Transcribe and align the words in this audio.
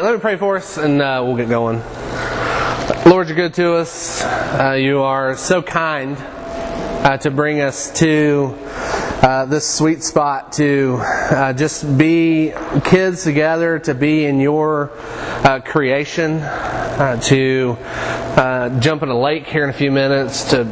Let 0.00 0.14
me 0.14 0.20
pray 0.20 0.36
for 0.36 0.56
us 0.56 0.78
and 0.78 1.02
uh, 1.02 1.22
we'll 1.26 1.36
get 1.36 1.48
going. 1.48 1.82
Lord, 3.04 3.26
you're 3.26 3.34
good 3.34 3.54
to 3.54 3.74
us. 3.74 4.22
Uh, 4.22 4.76
you 4.78 5.00
are 5.00 5.36
so 5.36 5.60
kind 5.60 6.16
uh, 6.16 7.16
to 7.18 7.32
bring 7.32 7.60
us 7.60 7.90
to 7.98 8.54
uh, 9.22 9.46
this 9.46 9.68
sweet 9.68 10.04
spot 10.04 10.52
to 10.52 11.00
uh, 11.02 11.52
just 11.52 11.98
be 11.98 12.52
kids 12.84 13.24
together, 13.24 13.80
to 13.80 13.94
be 13.94 14.24
in 14.24 14.38
your 14.38 14.92
uh, 15.42 15.58
creation, 15.64 16.38
to 17.22 17.76
uh, 18.58 18.80
jump 18.80 19.04
in 19.04 19.08
a 19.08 19.18
lake 19.18 19.46
here 19.46 19.62
in 19.62 19.70
a 19.70 19.72
few 19.72 19.92
minutes, 19.92 20.50
to 20.50 20.64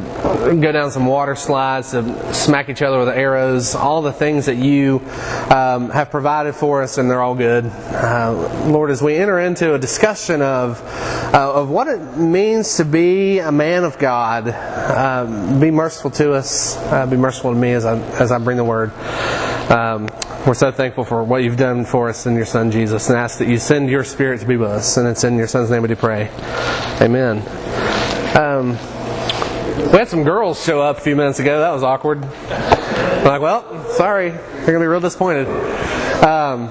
go 0.61 0.73
down 0.73 0.91
some 0.91 1.07
water 1.07 1.37
slides, 1.37 1.93
to 1.93 2.35
smack 2.35 2.69
each 2.69 2.83
other 2.83 2.99
with 2.99 3.09
arrows, 3.09 3.77
all 3.77 4.03
the 4.03 4.13
things 4.13 4.47
that 4.47 4.57
you 4.57 4.97
um, 5.55 5.91
have 5.91 6.11
provided 6.11 6.55
for 6.55 6.83
us, 6.83 6.99
and 6.99 7.09
they're 7.09 7.23
all 7.23 7.37
good. 7.37 7.65
Uh, 7.67 8.67
Lord, 8.67 8.91
as 8.91 9.01
we 9.01 9.15
enter 9.15 9.39
into 9.39 9.75
a 9.75 9.79
discussion 9.79 10.43
of 10.43 10.83
of 11.33 11.69
what 11.69 11.87
it 11.87 12.17
means 12.17 12.77
to 12.77 12.85
be 12.85 13.39
a 13.39 13.53
man 13.53 13.85
of 13.85 13.99
God, 13.99 14.49
um, 14.49 15.61
be 15.61 15.71
merciful 15.71 16.11
to 16.13 16.33
us, 16.33 16.77
be 17.09 17.17
merciful 17.17 17.53
to 17.53 17.59
me 17.59 17.73
as 17.73 17.85
I 17.85 17.99
as 18.19 18.33
I 18.33 18.39
bring 18.39 18.57
the 18.57 18.65
word. 18.65 18.91
Um, 19.69 20.09
we're 20.47 20.55
so 20.55 20.71
thankful 20.71 21.05
for 21.05 21.25
what 21.25 21.43
you've 21.43 21.57
done 21.57 21.85
for 21.85 22.09
us 22.09 22.25
in 22.27 22.37
your 22.37 22.45
Son 22.45 22.71
Jesus, 22.71 23.09
and 23.09 23.19
ask 23.19 23.39
that 23.39 23.49
you 23.49 23.59
send 23.59 23.91
your 23.91 24.05
Spirit 24.05 24.41
to 24.41 24.47
be 24.47 24.57
with 24.57 24.71
us. 24.71 24.97
And 24.97 25.09
it's 25.09 25.25
in 25.25 25.37
your 25.37 25.49
Son's 25.49 25.71
name 25.71 25.83
we 25.83 25.93
pray. 25.97 26.31
Amen. 27.01 27.39
Um, 28.37 28.71
we 29.91 29.99
had 29.99 30.07
some 30.07 30.23
girls 30.23 30.65
show 30.65 30.81
up 30.81 30.99
a 30.99 31.01
few 31.01 31.17
minutes 31.17 31.41
ago. 31.41 31.59
That 31.59 31.73
was 31.73 31.83
awkward. 31.83 32.23
I'm 32.23 33.25
like, 33.25 33.41
well, 33.41 33.85
sorry, 33.91 34.31
they're 34.31 34.67
gonna 34.67 34.79
be 34.79 34.87
real 34.87 35.01
disappointed. 35.01 35.49
Um, 36.23 36.69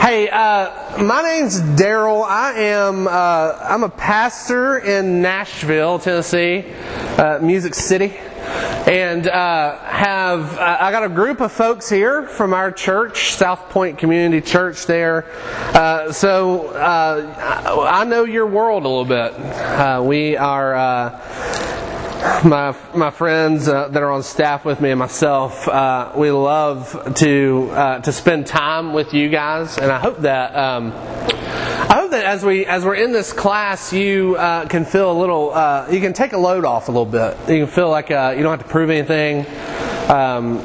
hey, 0.00 0.28
uh, 0.30 1.02
my 1.02 1.22
name's 1.22 1.60
Daryl. 1.60 2.24
I 2.24 2.52
am 2.52 3.08
uh, 3.08 3.58
I'm 3.62 3.82
a 3.82 3.88
pastor 3.88 4.78
in 4.78 5.22
Nashville, 5.22 5.98
Tennessee, 5.98 6.66
uh, 7.18 7.40
Music 7.42 7.74
City 7.74 8.14
and 8.62 9.26
uh, 9.26 9.78
have 9.78 10.58
uh, 10.58 10.76
I 10.80 10.92
got 10.92 11.04
a 11.04 11.08
group 11.08 11.40
of 11.40 11.52
folks 11.52 11.88
here 11.88 12.26
from 12.26 12.54
our 12.54 12.70
church, 12.70 13.32
South 13.32 13.70
Point 13.70 13.98
Community 13.98 14.44
Church. 14.44 14.86
There, 14.86 15.24
uh, 15.74 16.12
so 16.12 16.68
uh, 16.68 17.88
I 17.90 18.04
know 18.04 18.24
your 18.24 18.46
world 18.46 18.84
a 18.84 18.88
little 18.88 19.04
bit. 19.04 19.32
Uh, 19.34 20.02
we 20.04 20.36
are 20.36 20.74
uh, 20.74 22.42
my 22.44 22.76
my 22.94 23.10
friends 23.10 23.66
that 23.66 23.96
are 23.96 24.10
on 24.10 24.22
staff 24.22 24.64
with 24.64 24.80
me 24.80 24.90
and 24.90 24.98
myself, 24.98 25.66
we 26.16 26.30
love 26.30 27.14
to 27.16 28.00
to 28.02 28.12
spend 28.12 28.46
time 28.46 28.92
with 28.92 29.14
you 29.14 29.28
guys, 29.28 29.78
and 29.78 29.90
I 29.90 29.98
hope 29.98 30.18
that. 30.18 30.54
Um, 30.56 31.41
I 31.92 31.96
hope 31.96 32.12
that 32.12 32.24
as 32.24 32.42
we 32.42 32.64
as 32.64 32.86
we're 32.86 32.94
in 32.94 33.12
this 33.12 33.34
class, 33.34 33.92
you 33.92 34.34
uh, 34.36 34.66
can 34.66 34.86
feel 34.86 35.12
a 35.12 35.18
little. 35.18 35.52
Uh, 35.52 35.88
you 35.90 36.00
can 36.00 36.14
take 36.14 36.32
a 36.32 36.38
load 36.38 36.64
off 36.64 36.88
a 36.88 36.90
little 36.90 37.04
bit. 37.04 37.36
You 37.40 37.66
can 37.66 37.66
feel 37.66 37.90
like 37.90 38.10
uh, 38.10 38.32
you 38.34 38.42
don't 38.42 38.58
have 38.58 38.66
to 38.66 38.72
prove 38.72 38.88
anything. 38.88 39.44
Um, 40.10 40.64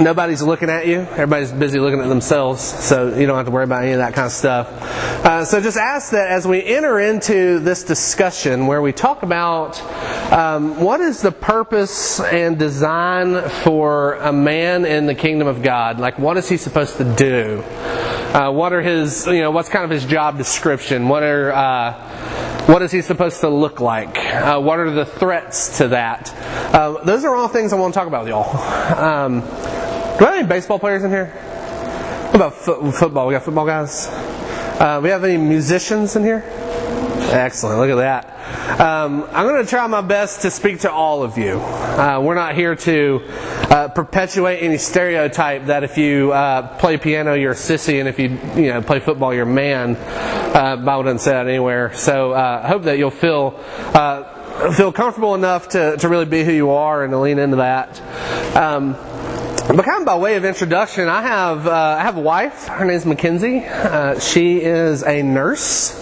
nobody's 0.00 0.40
looking 0.40 0.70
at 0.70 0.86
you. 0.86 1.00
Everybody's 1.00 1.50
busy 1.50 1.80
looking 1.80 1.98
at 1.98 2.08
themselves, 2.08 2.62
so 2.62 3.12
you 3.12 3.26
don't 3.26 3.36
have 3.36 3.46
to 3.46 3.50
worry 3.50 3.64
about 3.64 3.82
any 3.82 3.90
of 3.90 3.98
that 3.98 4.14
kind 4.14 4.26
of 4.26 4.30
stuff. 4.30 4.68
Uh, 5.26 5.44
so 5.44 5.60
just 5.60 5.76
ask 5.76 6.12
that 6.12 6.28
as 6.30 6.46
we 6.46 6.64
enter 6.64 7.00
into 7.00 7.58
this 7.58 7.82
discussion 7.82 8.68
where 8.68 8.80
we 8.80 8.92
talk 8.92 9.24
about 9.24 9.82
um, 10.32 10.80
what 10.80 11.00
is 11.00 11.22
the 11.22 11.32
purpose 11.32 12.20
and 12.20 12.56
design 12.56 13.48
for 13.64 14.14
a 14.14 14.32
man 14.32 14.84
in 14.84 15.06
the 15.06 15.14
kingdom 15.16 15.48
of 15.48 15.60
God, 15.60 15.98
like 15.98 16.20
what 16.20 16.36
is 16.36 16.48
he 16.48 16.56
supposed 16.56 16.98
to 16.98 17.16
do? 17.16 17.64
Uh, 18.34 18.52
what 18.52 18.72
are 18.74 18.82
his, 18.82 19.26
you 19.26 19.40
know, 19.40 19.50
what's 19.50 19.70
kind 19.70 19.84
of 19.84 19.90
his 19.90 20.04
job 20.04 20.36
description? 20.36 21.08
What 21.08 21.22
are 21.22 21.50
uh, 21.50 21.92
what 22.66 22.82
is 22.82 22.92
he 22.92 23.00
supposed 23.00 23.40
to 23.40 23.48
look 23.48 23.80
like? 23.80 24.18
Uh, 24.18 24.60
what 24.60 24.78
are 24.78 24.90
the 24.90 25.06
threats 25.06 25.78
to 25.78 25.88
that? 25.88 26.30
Uh, 26.74 27.02
those 27.04 27.24
are 27.24 27.34
all 27.34 27.48
things 27.48 27.72
I 27.72 27.76
want 27.76 27.94
to 27.94 27.98
talk 27.98 28.06
about 28.06 28.24
with 28.24 28.28
y'all. 28.28 28.54
Um, 28.98 29.40
do 29.40 29.46
we 29.46 30.24
have 30.26 30.34
any 30.34 30.46
baseball 30.46 30.78
players 30.78 31.04
in 31.04 31.10
here? 31.10 31.26
What 31.26 32.34
about 32.34 32.54
fo- 32.54 32.90
football? 32.90 33.26
We 33.26 33.32
got 33.32 33.44
football 33.44 33.64
guys? 33.64 34.08
Uh, 34.08 35.00
we 35.02 35.08
have 35.08 35.24
any 35.24 35.38
musicians 35.38 36.14
in 36.14 36.22
here? 36.22 36.44
Excellent. 37.30 37.78
Look 37.78 37.90
at 37.90 37.96
that. 37.96 38.80
Um, 38.80 39.28
I'm 39.32 39.46
going 39.46 39.62
to 39.62 39.68
try 39.68 39.86
my 39.86 40.00
best 40.00 40.42
to 40.42 40.50
speak 40.50 40.80
to 40.80 40.90
all 40.90 41.22
of 41.22 41.36
you. 41.36 41.58
Uh, 41.58 42.20
we're 42.22 42.34
not 42.34 42.54
here 42.54 42.74
to 42.74 43.20
uh, 43.70 43.88
perpetuate 43.88 44.62
any 44.62 44.78
stereotype 44.78 45.66
that 45.66 45.84
if 45.84 45.98
you 45.98 46.32
uh, 46.32 46.78
play 46.78 46.96
piano 46.96 47.34
you're 47.34 47.52
a 47.52 47.54
sissy 47.54 48.00
and 48.00 48.08
if 48.08 48.18
you 48.18 48.30
you 48.56 48.72
know 48.72 48.80
play 48.80 48.98
football 48.98 49.34
you're 49.34 49.42
a 49.42 49.46
man. 49.46 49.96
Uh, 49.96 50.76
Bible 50.76 51.02
doesn't 51.02 51.18
say 51.18 51.32
that 51.32 51.46
anywhere. 51.46 51.92
So 51.94 52.32
uh, 52.32 52.62
I 52.64 52.68
hope 52.68 52.84
that 52.84 52.96
you'll 52.96 53.10
feel 53.10 53.60
uh, 53.94 54.72
feel 54.72 54.90
comfortable 54.90 55.34
enough 55.34 55.68
to, 55.70 55.98
to 55.98 56.08
really 56.08 56.24
be 56.24 56.44
who 56.44 56.52
you 56.52 56.70
are 56.70 57.04
and 57.04 57.12
to 57.12 57.18
lean 57.18 57.38
into 57.38 57.56
that. 57.56 58.00
Um, 58.56 58.94
but 58.94 59.84
kind 59.84 60.00
of 60.00 60.06
by 60.06 60.16
way 60.16 60.36
of 60.36 60.46
introduction, 60.46 61.08
I 61.08 61.20
have 61.20 61.66
uh, 61.66 61.96
I 61.98 62.02
have 62.02 62.16
a 62.16 62.20
wife. 62.20 62.68
Her 62.68 62.86
name's 62.86 63.04
Mackenzie. 63.04 63.64
Uh, 63.66 64.18
she 64.18 64.62
is 64.62 65.02
a 65.02 65.22
nurse. 65.22 65.92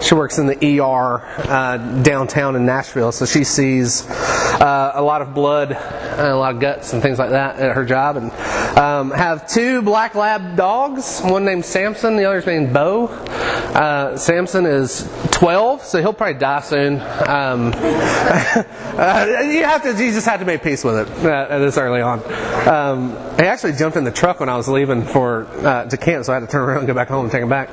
She 0.00 0.14
works 0.14 0.38
in 0.38 0.46
the 0.46 0.80
ER 0.80 1.22
uh, 1.36 1.76
downtown 2.02 2.56
in 2.56 2.64
Nashville, 2.64 3.12
so 3.12 3.26
she 3.26 3.44
sees 3.44 4.08
uh, 4.08 4.92
a 4.94 5.02
lot 5.02 5.20
of 5.20 5.34
blood 5.34 5.72
and 5.72 6.20
a 6.20 6.36
lot 6.36 6.54
of 6.54 6.60
guts 6.60 6.92
and 6.92 7.02
things 7.02 7.18
like 7.18 7.30
that 7.30 7.56
at 7.56 7.76
her 7.76 7.84
job. 7.84 8.16
And 8.16 8.32
um, 8.78 9.10
have 9.10 9.46
two 9.46 9.82
black 9.82 10.14
lab 10.14 10.56
dogs. 10.56 11.20
One 11.20 11.44
named 11.44 11.64
Samson, 11.64 12.16
the 12.16 12.24
other's 12.24 12.46
named 12.46 12.72
Bo. 12.72 13.08
Uh, 13.08 14.16
Samson 14.16 14.64
is 14.66 15.08
12, 15.32 15.82
so 15.82 16.00
he'll 16.00 16.12
probably 16.12 16.38
die 16.38 16.60
soon. 16.60 16.94
Um, 16.94 17.72
uh, 17.76 19.26
you 19.44 19.64
have 19.64 19.82
to, 19.82 19.90
you 19.90 20.12
just 20.12 20.26
have 20.26 20.40
to 20.40 20.46
make 20.46 20.62
peace 20.62 20.82
with 20.82 21.08
it 21.08 21.26
uh, 21.26 21.58
this 21.58 21.76
early 21.76 22.00
on. 22.00 22.20
Um, 22.66 23.10
he 23.36 23.44
actually 23.44 23.72
jumped 23.74 23.96
in 23.96 24.04
the 24.04 24.10
truck 24.10 24.40
when 24.40 24.48
I 24.48 24.56
was 24.56 24.66
leaving 24.66 25.02
for 25.02 25.46
uh, 25.66 25.84
to 25.84 25.96
camp, 25.96 26.24
so 26.24 26.32
I 26.32 26.36
had 26.36 26.40
to 26.40 26.46
turn 26.46 26.62
around 26.62 26.78
and 26.78 26.86
go 26.86 26.94
back 26.94 27.08
home 27.08 27.26
and 27.26 27.32
take 27.32 27.42
him 27.42 27.48
back. 27.48 27.70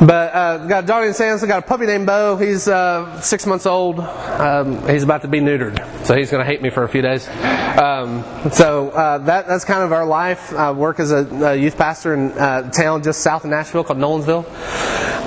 Uh, 0.00 0.06
but 0.06 0.34
uh, 0.34 0.58
got 0.66 0.86
dog 0.86 1.02
named 1.02 1.16
Samson, 1.16 1.48
got 1.48 1.64
a 1.64 1.66
puppy 1.66 1.86
named 1.86 2.06
Bo. 2.06 2.36
He's 2.36 2.68
uh, 2.68 3.20
six 3.20 3.46
months 3.46 3.66
old. 3.66 4.00
Um, 4.00 4.86
he's 4.88 5.02
about 5.02 5.22
to 5.22 5.28
be 5.28 5.40
neutered, 5.40 5.78
so 6.06 6.16
he's 6.16 6.30
going 6.30 6.44
to 6.44 6.50
hate 6.50 6.62
me 6.62 6.70
for 6.70 6.84
a 6.84 6.88
few 6.88 7.02
days. 7.02 7.28
Um, 7.28 8.24
so 8.50 8.90
uh, 8.90 9.18
that, 9.18 9.46
that's 9.46 9.64
kind 9.64 9.82
of 9.82 9.92
our 9.92 10.06
life. 10.06 10.52
I 10.54 10.72
work 10.72 11.00
as 11.00 11.12
a, 11.12 11.26
a 11.44 11.54
youth 11.54 11.76
pastor 11.76 12.14
in 12.14 12.30
a 12.30 12.70
town 12.72 13.02
just 13.02 13.20
south 13.20 13.44
of 13.44 13.50
Nashville 13.50 13.84
called 13.84 13.98
Nolensville. 13.98 14.46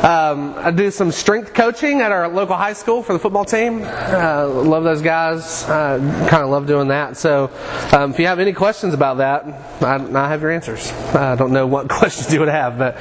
Um, 0.04 0.56
I 0.58 0.72
do 0.72 0.92
some 0.92 1.12
strength 1.12 1.54
coaching 1.54 2.02
at 2.02 2.12
our 2.12 2.28
local 2.28 2.58
high 2.58 2.74
school 2.74 3.04
for 3.04 3.14
the 3.14 3.20
football 3.20 3.46
team. 3.46 3.84
Uh, 3.84 4.48
love 4.50 4.84
those 4.84 5.02
guys. 5.02 5.64
Uh, 5.64 6.00
kind 6.30 6.44
of 6.44 6.50
love 6.50 6.68
doing 6.68 6.90
that. 6.90 7.16
So 7.16 7.50
um, 7.94 8.12
if 8.12 8.20
you 8.20 8.28
have 8.28 8.40
any 8.40 8.52
questions 8.52 8.94
about 8.94 9.18
that, 9.18 9.46
I, 9.82 9.96
I 9.96 10.30
have 10.30 10.42
your 10.42 10.52
answers. 10.52 10.92
I 10.92 11.36
don't 11.36 11.54
know 11.54 11.68
what 11.68 11.88
questions 11.90 12.34
you 12.34 12.40
would 12.40 12.50
have, 12.50 12.78
but. 12.78 12.98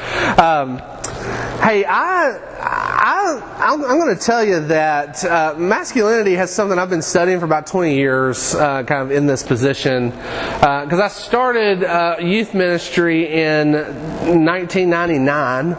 Hey, 1.62 1.84
I, 1.84 2.41
I, 2.59 3.56
I'm 3.61 3.81
going 3.81 4.17
to 4.17 4.21
tell 4.21 4.43
you 4.43 4.59
that 4.67 5.25
uh, 5.25 5.55
masculinity 5.56 6.34
has 6.34 6.50
something 6.50 6.77
I've 6.77 6.91
been 6.91 7.03
studying 7.03 7.39
for 7.39 7.45
about 7.45 7.69
20 7.69 7.95
years, 7.95 8.56
uh, 8.56 8.83
kind 8.83 9.03
of 9.03 9.12
in 9.12 9.28
this 9.28 9.45
position. 9.45 10.11
Because 10.11 10.99
uh, 10.99 11.05
I 11.05 11.06
started 11.06 11.84
uh, 11.84 12.17
youth 12.21 12.53
ministry 12.53 13.33
in 13.33 13.75
1999 13.75 15.77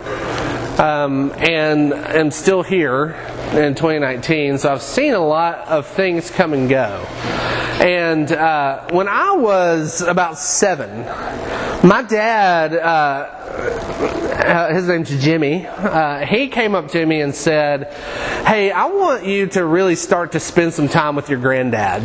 um, 0.79 1.33
and 1.39 1.93
am 1.93 2.31
still 2.31 2.63
here 2.63 3.07
in 3.51 3.75
2019. 3.75 4.59
So 4.59 4.71
I've 4.71 4.81
seen 4.81 5.15
a 5.15 5.19
lot 5.19 5.67
of 5.67 5.85
things 5.85 6.31
come 6.31 6.53
and 6.53 6.69
go. 6.69 7.05
And 7.83 8.31
uh, 8.31 8.87
when 8.91 9.09
I 9.09 9.33
was 9.33 10.01
about 10.01 10.37
seven, 10.37 11.03
my 11.83 12.01
dad, 12.01 12.73
uh, 12.75 14.73
his 14.73 14.87
name's 14.87 15.09
Jimmy, 15.23 15.67
uh, 15.67 16.25
he 16.25 16.47
came 16.47 16.75
up 16.75 16.87
to 16.89 17.05
me 17.05 17.19
and 17.21 17.35
said, 17.35 17.93
Hey, 18.45 18.71
I 18.71 18.85
want 18.85 19.25
you 19.25 19.47
to 19.47 19.65
really 19.65 19.95
start 19.95 20.31
to 20.31 20.39
spend 20.39 20.73
some 20.73 20.87
time 20.87 21.15
with 21.15 21.29
your 21.29 21.39
granddad. 21.39 22.03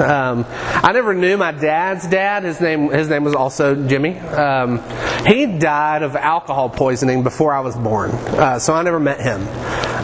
Um, 0.00 0.44
I 0.48 0.92
never 0.92 1.14
knew 1.14 1.36
my 1.38 1.52
dad's 1.52 2.06
dad. 2.06 2.42
His 2.42 2.60
name, 2.60 2.90
his 2.90 3.08
name 3.08 3.24
was 3.24 3.34
also 3.34 3.74
Jimmy. 3.86 4.18
Um, 4.18 4.82
he 5.26 5.46
died 5.46 6.02
of 6.02 6.16
alcohol 6.16 6.68
poisoning 6.68 7.22
before 7.22 7.54
I 7.54 7.60
was 7.60 7.76
born, 7.76 8.10
uh, 8.10 8.58
so 8.58 8.74
I 8.74 8.82
never 8.82 9.00
met 9.00 9.20
him. 9.20 9.46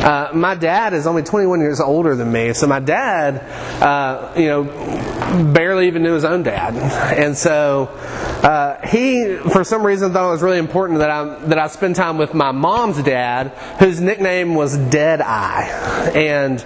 Uh, 0.01 0.31
my 0.33 0.55
dad 0.55 0.95
is 0.95 1.07
only 1.07 1.23
21 1.23 1.61
years 1.61 1.79
older 1.79 2.17
than 2.17 2.33
me, 2.33 2.55
so 2.55 2.67
my 2.67 2.81
dad, 2.81 3.37
uh, 3.83 4.33
you 4.35 4.47
know, 4.47 4.65
barely 5.53 5.89
even 5.89 6.03
knew 6.03 6.15
his 6.15 6.25
own 6.25 6.43
dad. 6.43 6.75
And 7.19 7.37
so 7.37 7.91
uh, 8.43 8.87
he, 8.87 9.37
for 9.37 9.65
some 9.65 9.85
reason, 9.85 10.13
thought 10.13 10.29
it 10.29 10.33
was 10.33 10.43
really 10.43 10.59
important 10.59 11.01
that 11.01 11.11
I 11.11 11.25
that 11.47 11.59
I 11.59 11.67
spend 11.69 11.97
time 11.97 12.17
with 12.17 12.33
my 12.33 12.53
mom's 12.53 13.03
dad, 13.03 13.49
whose 13.79 14.01
nickname 14.01 14.55
was 14.55 14.77
Dead 14.77 15.21
Eye, 15.21 16.11
and 16.15 16.65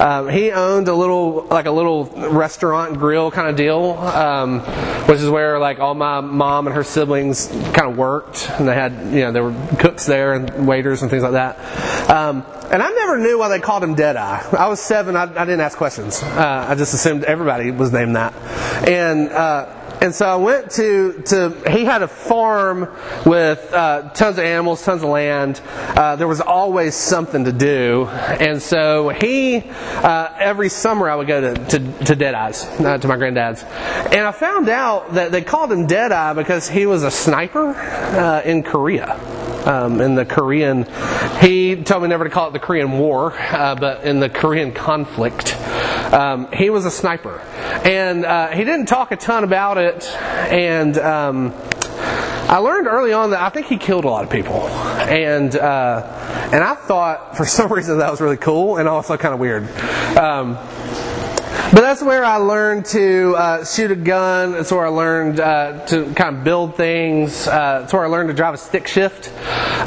um, 0.00 0.28
he 0.28 0.52
owned 0.52 0.88
a 0.88 0.94
little 0.94 1.46
like 1.46 1.66
a 1.66 1.70
little 1.70 2.04
restaurant 2.04 2.98
grill 2.98 3.30
kind 3.30 3.48
of 3.48 3.56
deal, 3.56 3.92
um, 3.92 4.60
which 5.06 5.18
is 5.18 5.28
where 5.28 5.58
like 5.58 5.80
all 5.80 5.94
my 5.94 6.20
mom 6.20 6.68
and 6.68 6.76
her 6.76 6.84
siblings 6.84 7.48
kind 7.48 7.90
of 7.90 7.96
worked, 7.96 8.48
and 8.50 8.68
they 8.68 8.74
had 8.74 8.92
you 9.12 9.22
know 9.22 9.32
there 9.32 9.44
were 9.44 9.76
cooks 9.78 10.06
there 10.06 10.34
and 10.34 10.66
waiters 10.68 11.02
and 11.02 11.10
things 11.10 11.22
like 11.22 11.32
that. 11.32 12.10
Um, 12.10 12.44
and 12.70 12.82
I 12.82 12.90
never 12.90 13.18
knew 13.18 13.38
why 13.38 13.48
they 13.48 13.60
called 13.60 13.82
him 13.82 13.94
Deadeye. 13.94 14.42
I 14.56 14.68
was 14.68 14.80
seven. 14.80 15.16
I, 15.16 15.22
I 15.22 15.44
didn't 15.44 15.60
ask 15.60 15.78
questions. 15.78 16.22
Uh, 16.22 16.66
I 16.68 16.74
just 16.74 16.94
assumed 16.94 17.24
everybody 17.24 17.70
was 17.70 17.92
named 17.92 18.16
that. 18.16 18.34
And 18.88 19.28
uh, 19.30 19.85
and 20.00 20.14
so 20.14 20.26
I 20.26 20.36
went 20.36 20.70
to 20.72 21.22
to. 21.26 21.70
He 21.70 21.84
had 21.84 22.02
a 22.02 22.08
farm 22.08 22.88
with 23.24 23.72
uh, 23.72 24.10
tons 24.10 24.38
of 24.38 24.44
animals, 24.44 24.84
tons 24.84 25.02
of 25.02 25.08
land. 25.08 25.60
Uh, 25.66 26.16
there 26.16 26.28
was 26.28 26.40
always 26.40 26.94
something 26.94 27.44
to 27.44 27.52
do, 27.52 28.06
and 28.06 28.60
so 28.60 29.08
he 29.08 29.58
uh, 29.58 30.34
every 30.38 30.68
summer 30.68 31.08
I 31.08 31.16
would 31.16 31.26
go 31.26 31.40
to 31.40 31.54
to, 31.54 31.78
to 31.78 32.16
Deadeye's 32.16 32.64
uh, 32.80 32.98
to 32.98 33.08
my 33.08 33.16
granddad's, 33.16 33.62
and 33.64 34.20
I 34.20 34.32
found 34.32 34.68
out 34.68 35.14
that 35.14 35.32
they 35.32 35.42
called 35.42 35.72
him 35.72 35.86
Deadeye 35.86 36.34
because 36.34 36.68
he 36.68 36.86
was 36.86 37.02
a 37.02 37.10
sniper 37.10 37.70
uh, 37.70 38.42
in 38.44 38.62
Korea 38.62 39.18
um, 39.66 40.00
in 40.00 40.14
the 40.14 40.24
Korean. 40.24 40.86
He 41.40 41.82
told 41.82 42.02
me 42.02 42.08
never 42.08 42.24
to 42.24 42.30
call 42.30 42.48
it 42.48 42.52
the 42.52 42.58
Korean 42.58 42.92
War, 42.98 43.32
uh, 43.32 43.74
but 43.74 44.04
in 44.04 44.20
the 44.20 44.28
Korean 44.28 44.72
conflict, 44.72 45.56
um, 46.12 46.48
he 46.52 46.70
was 46.70 46.84
a 46.84 46.90
sniper, 46.90 47.40
and 47.84 48.54
he 48.54 48.64
didn't 48.64 48.86
talk 48.86 49.10
a 49.10 49.16
ton 49.16 49.42
about 49.42 49.78
it. 49.78 49.86
And 50.04 50.98
um, 50.98 51.54
I 52.48 52.58
learned 52.58 52.86
early 52.86 53.12
on 53.12 53.30
that 53.30 53.40
I 53.40 53.48
think 53.48 53.66
he 53.66 53.76
killed 53.76 54.04
a 54.04 54.08
lot 54.08 54.24
of 54.24 54.30
people, 54.30 54.68
and 55.08 55.54
uh, 55.56 56.48
and 56.52 56.62
I 56.62 56.74
thought 56.74 57.36
for 57.36 57.44
some 57.46 57.72
reason 57.72 57.98
that 57.98 58.10
was 58.10 58.20
really 58.20 58.36
cool 58.36 58.76
and 58.76 58.88
also 58.88 59.16
kind 59.16 59.34
of 59.34 59.40
weird. 59.40 59.64
Um, 60.16 60.56
but 61.72 61.80
that's 61.80 62.02
where 62.02 62.24
I 62.24 62.36
learned 62.36 62.84
to 62.86 63.34
uh, 63.36 63.64
shoot 63.64 63.90
a 63.90 63.96
gun. 63.96 64.52
That's 64.52 64.70
where 64.70 64.86
I 64.86 64.90
learned 64.90 65.40
uh, 65.40 65.86
to 65.86 66.12
kind 66.14 66.36
of 66.36 66.44
build 66.44 66.76
things. 66.76 67.46
Uh, 67.46 67.80
that's 67.80 67.92
where 67.92 68.04
I 68.04 68.08
learned 68.08 68.28
to 68.28 68.34
drive 68.34 68.54
a 68.54 68.58
stick 68.58 68.86
shift. 68.86 69.32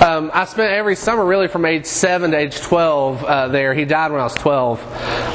Um, 0.01 0.31
I 0.33 0.45
spent 0.45 0.71
every 0.71 0.95
summer, 0.95 1.25
really, 1.25 1.47
from 1.47 1.65
age 1.65 1.85
seven 1.85 2.31
to 2.31 2.37
age 2.37 2.59
twelve 2.61 3.23
uh, 3.23 3.47
there. 3.47 3.73
He 3.73 3.85
died 3.85 4.11
when 4.11 4.19
I 4.19 4.23
was 4.23 4.35
twelve, 4.35 4.81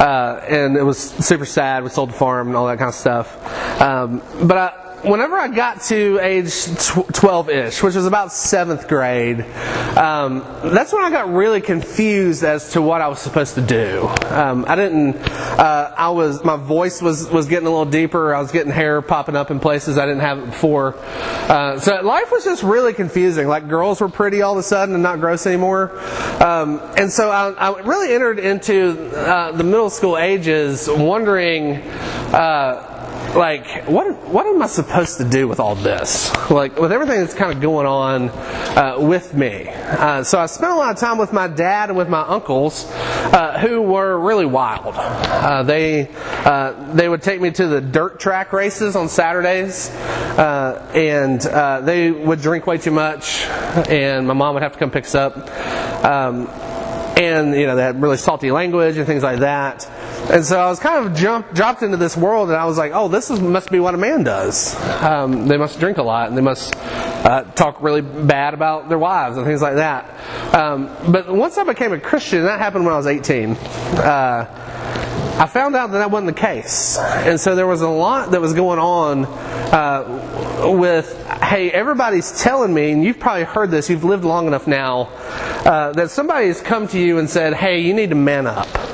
uh, 0.01 0.41
and 0.49 0.77
it 0.77 0.83
was 0.83 0.99
super 0.99 1.47
sad. 1.47 1.83
We 1.83 1.91
sold 1.91 2.11
the 2.11 2.15
farm 2.15 2.49
and 2.49 2.57
all 2.57 2.67
that 2.67 2.79
kind 2.79 2.89
of 2.89 2.95
stuff. 2.95 3.81
Um, 3.81 4.23
but 4.47 4.57
I, 4.57 4.84
whenever 5.05 5.37
I 5.37 5.49
got 5.49 5.83
to 5.83 6.19
age 6.21 6.65
12 6.65 7.51
ish, 7.51 7.83
which 7.83 7.95
was 7.95 8.07
about 8.07 8.33
seventh 8.33 8.89
grade, 8.89 9.41
um, 9.97 10.41
that's 10.65 10.93
when 10.93 11.03
I 11.03 11.11
got 11.11 11.33
really 11.33 11.61
confused 11.61 12.43
as 12.43 12.73
to 12.73 12.83
what 12.83 13.01
I 13.01 13.09
was 13.09 13.19
supposed 13.19 13.55
to 13.57 13.63
do. 13.63 14.09
Um, 14.27 14.65
I 14.67 14.77
didn't, 14.77 15.17
uh, 15.17 15.95
I 15.97 16.11
was, 16.11 16.43
my 16.43 16.57
voice 16.57 17.03
was, 17.03 17.29
was 17.31 17.47
getting 17.47 17.67
a 17.67 17.71
little 17.71 17.85
deeper. 17.85 18.35
I 18.35 18.41
was 18.41 18.51
getting 18.51 18.73
hair 18.73 19.03
popping 19.03 19.37
up 19.37 19.51
in 19.51 19.61
places 19.61 19.99
I 19.99 20.07
didn't 20.07 20.23
have 20.23 20.39
it 20.39 20.47
before. 20.47 20.97
Uh, 20.97 21.79
so 21.79 22.01
life 22.03 22.31
was 22.33 22.45
just 22.45 22.63
really 22.63 22.95
confusing. 22.95 23.47
Like 23.47 23.69
girls 23.69 24.01
were 24.01 24.09
pretty 24.09 24.43
all 24.43 24.53
of 24.53 24.59
a 24.59 24.63
sudden 24.63 24.95
and 24.95 25.03
not 25.03 25.21
gross 25.21 25.47
anymore. 25.47 25.97
Um, 26.43 26.81
and 26.97 27.11
so 27.11 27.31
I, 27.31 27.51
I, 27.53 27.81
really 27.81 28.15
entered 28.15 28.39
into 28.39 29.15
uh, 29.15 29.53
the 29.53 29.65
middle 29.65 29.91
school 29.91 30.17
ages 30.17 30.89
wondering, 30.89 31.77
uh, 32.33 32.94
like 33.35 33.85
what 33.89 34.17
what 34.29 34.47
am 34.47 34.63
I 34.63 34.67
supposed 34.67 35.19
to 35.19 35.25
do 35.25 35.49
with 35.49 35.61
all 35.61 35.75
this? 35.75 36.33
Like 36.51 36.79
with 36.79 36.93
everything 36.93 37.21
that's 37.21 37.35
kind 37.35 37.53
of 37.53 37.61
going 37.61 37.87
on 37.87 38.29
uh, 38.31 38.97
with 38.99 39.35
me. 39.35 39.67
Uh, 39.69 40.23
so 40.23 40.39
I 40.39 40.47
spent 40.47 40.73
a 40.73 40.77
lot 40.77 40.93
of 40.93 40.99
time 40.99 41.19
with 41.19 41.33
my 41.33 41.49
dad 41.49 41.89
and 41.89 41.99
with 41.99 42.09
my 42.09 42.23
uncles, 42.23 42.91
uh, 42.91 43.59
who 43.61 43.83
were 43.83 44.19
really 44.19 44.47
wild. 44.47 44.95
Uh, 44.97 45.63
they 45.63 46.09
uh, 46.45 46.93
they 46.93 47.09
would 47.09 47.23
take 47.23 47.41
me 47.41 47.51
to 47.51 47.67
the 47.67 47.81
dirt 47.81 48.21
track 48.21 48.53
races 48.53 48.97
on 48.97 49.09
Saturdays, 49.09 49.91
uh, 49.91 50.91
and 50.95 51.41
they 51.87 52.11
would 52.11 52.41
drink 52.41 52.67
way 52.67 52.79
too 52.79 52.93
much, 52.93 53.45
and 53.89 54.27
my 54.27 54.35
mom 54.35 54.55
would 54.55 54.63
have 54.63 54.73
to 54.73 54.79
come 54.79 54.91
pick 54.91 55.05
us 55.05 55.15
up. 55.15 55.37
Um, 56.05 56.49
and 57.17 57.55
you 57.55 57.67
know 57.67 57.77
they 57.77 57.83
had 57.83 58.01
really 58.01 58.17
salty 58.17 58.51
language 58.51 58.97
and 58.97 59.07
things 59.07 59.23
like 59.23 59.41
that. 59.41 59.89
And 60.31 60.45
so 60.45 60.59
I 60.59 60.69
was 60.69 60.79
kind 60.79 61.07
of 61.07 61.15
jumped, 61.15 61.55
dropped 61.55 61.83
into 61.83 61.99
this 61.99 62.17
world, 62.17 62.49
and 62.49 62.57
I 62.57 62.65
was 62.65 62.79
like, 62.79 62.93
"Oh, 62.95 63.09
this 63.09 63.31
is, 63.31 63.41
must 63.41 63.71
be 63.71 63.79
what 63.79 63.95
a 63.95 63.99
man 63.99 64.25
does. 64.25 64.75
Um, 65.03 65.47
they 65.47 65.59
must 65.59 65.79
drink 65.79 65.99
a 65.99 66.03
lot, 66.03 66.29
and 66.29 66.37
they 66.37 66.43
must 66.43 66.75
uh, 66.77 67.45
talk 67.55 67.83
really 67.83 68.01
bad 68.01 68.55
about 68.55 68.89
their 68.89 68.99
wives 68.99 69.37
and 69.37 69.47
things 69.47 69.61
like 69.61 69.75
that." 69.75 70.55
Um, 70.55 70.91
but 71.13 71.31
once 71.31 71.59
I 71.59 71.65
became 71.65 71.93
a 71.93 72.01
Christian, 72.01 72.45
that 72.45 72.59
happened 72.59 72.85
when 72.87 72.95
I 72.95 72.97
was 72.97 73.07
18. 73.07 73.51
Uh, 73.51 74.61
I 75.39 75.47
found 75.47 75.77
out 75.77 75.91
that 75.91 75.99
that 75.99 76.11
wasn't 76.11 76.35
the 76.35 76.41
case, 76.41 76.97
and 76.99 77.39
so 77.39 77.55
there 77.55 77.67
was 77.67 77.83
a 77.83 77.89
lot 77.89 78.31
that 78.31 78.41
was 78.41 78.55
going 78.55 78.79
on 78.79 79.27
uh, 79.27 80.73
with. 80.75 81.21
Hey, 81.43 81.71
everybody's 81.71 82.41
telling 82.41 82.73
me, 82.73 82.93
and 82.93 83.05
you've 83.05 83.19
probably 83.19 83.45
heard 83.45 83.71
this. 83.71 83.91
You've 83.91 84.05
lived 84.05 84.25
long 84.25 84.47
enough 84.47 84.67
now 84.67 85.03
uh, 85.67 85.93
that 85.93 86.11
somebody 86.11 86.47
has 86.47 86.63
come 86.63 86.89
to 86.89 86.99
you 86.99 87.19
and 87.19 87.29
said, 87.29 87.53
"Hey, 87.53 87.81
you 87.81 87.93
need 87.93 88.09
to 88.09 88.17
man 88.17 88.47
up." 88.47 88.94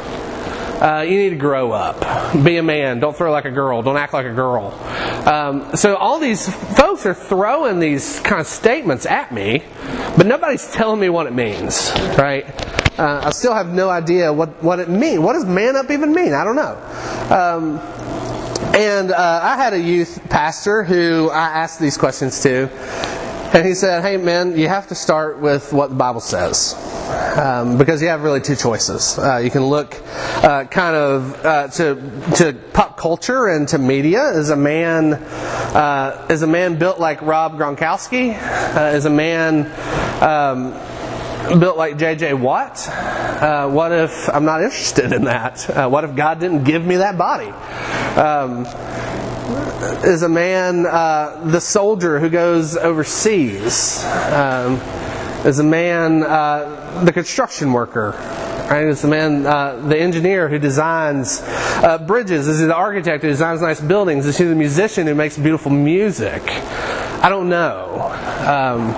Uh, 0.80 1.02
you 1.02 1.16
need 1.16 1.30
to 1.30 1.36
grow 1.36 1.72
up. 1.72 2.00
Be 2.42 2.56
a 2.56 2.62
man. 2.62 3.00
Don't 3.00 3.14
throw 3.14 3.30
like 3.30 3.44
a 3.44 3.50
girl. 3.50 3.82
Don't 3.82 3.98
act 3.98 4.14
like 4.14 4.24
a 4.24 4.32
girl. 4.32 4.72
Um, 5.28 5.76
so 5.76 5.96
all 5.96 6.18
these 6.18 6.48
folks 6.76 7.04
are 7.04 7.12
throwing 7.12 7.80
these 7.80 8.18
kind 8.20 8.40
of 8.40 8.46
statements 8.46 9.04
at 9.04 9.30
me, 9.30 9.62
but 10.16 10.26
nobody's 10.26 10.70
telling 10.72 10.98
me 10.98 11.10
what 11.10 11.26
it 11.26 11.34
means, 11.34 11.92
right? 12.16 12.46
Uh, 12.98 13.22
I 13.24 13.30
still 13.30 13.54
have 13.54 13.68
no 13.68 13.90
idea 13.90 14.32
what, 14.32 14.62
what 14.62 14.78
it 14.78 14.88
means. 14.88 15.20
What 15.20 15.34
does 15.34 15.44
man 15.44 15.76
up 15.76 15.90
even 15.90 16.12
mean? 16.12 16.32
I 16.32 16.44
don't 16.44 16.56
know. 16.56 16.76
Um, 17.30 17.78
and 18.74 19.10
uh, 19.10 19.40
I 19.42 19.56
had 19.56 19.74
a 19.74 19.80
youth 19.80 20.20
pastor 20.30 20.84
who 20.84 21.28
I 21.30 21.48
asked 21.48 21.80
these 21.80 21.98
questions 21.98 22.42
to, 22.42 22.68
and 23.52 23.66
he 23.66 23.74
said, 23.74 24.02
Hey, 24.02 24.16
man, 24.16 24.56
you 24.56 24.68
have 24.68 24.88
to 24.88 24.94
start 24.94 25.40
with 25.40 25.72
what 25.72 25.90
the 25.90 25.96
Bible 25.96 26.20
says 26.20 26.74
um, 27.36 27.78
because 27.78 28.02
you 28.02 28.08
have 28.08 28.22
really 28.22 28.40
two 28.40 28.56
choices. 28.56 29.18
Uh, 29.18 29.38
you 29.38 29.50
can 29.50 29.64
look 29.64 29.96
uh, 30.44 30.64
kind 30.64 30.96
of 30.96 31.44
uh, 31.44 31.68
to 31.68 31.94
to 32.36 32.52
pop 32.72 32.96
culture 32.96 33.46
and 33.46 33.68
to 33.68 33.78
media. 33.78 34.30
Is 34.30 34.50
a 34.50 34.56
man 34.56 35.14
uh, 35.14 36.26
is 36.30 36.42
a 36.42 36.46
man 36.46 36.78
built 36.78 36.98
like 36.98 37.22
Rob 37.22 37.58
Gronkowski? 37.58 38.36
Uh, 38.76 38.96
is 38.96 39.04
a 39.04 39.10
man 39.10 39.66
um, 40.22 40.70
built 41.58 41.76
like 41.76 41.98
J.J. 41.98 42.34
Watt? 42.34 42.88
Uh, 42.88 43.68
what 43.68 43.92
if 43.92 44.28
I'm 44.28 44.44
not 44.44 44.62
interested 44.62 45.12
in 45.12 45.24
that? 45.24 45.90
what 45.90 46.04
if 46.04 46.14
God 46.14 46.40
didn't 46.40 46.64
give 46.64 46.84
me 46.84 46.96
that 46.96 47.16
body? 47.16 47.48
Um, 48.16 48.64
is 50.04 50.22
a 50.22 50.28
man 50.28 50.82
the 50.82 51.60
soldier 51.60 52.18
who 52.20 52.28
goes 52.28 52.76
overseas? 52.76 54.04
Um, 54.04 54.80
is 55.44 55.58
a 55.58 55.64
man, 55.64 56.22
uh, 56.22 57.02
the 57.04 57.12
construction 57.12 57.72
worker. 57.72 58.10
Right? 58.70 58.86
It's 58.86 59.02
the 59.02 59.08
man, 59.08 59.46
uh, 59.46 59.76
the 59.88 59.98
engineer 59.98 60.48
who 60.48 60.58
designs 60.58 61.40
uh, 61.42 61.98
bridges. 62.06 62.46
Is 62.46 62.60
he 62.60 62.66
the 62.66 62.74
architect 62.74 63.22
who 63.22 63.30
designs 63.30 63.62
nice 63.62 63.80
buildings? 63.80 64.26
Is 64.26 64.38
he 64.38 64.44
the 64.44 64.54
musician 64.54 65.06
who 65.06 65.14
makes 65.14 65.36
beautiful 65.36 65.72
music? 65.72 66.42
I 66.46 67.28
don't 67.28 67.48
know. 67.48 68.12
Um, 68.46 68.92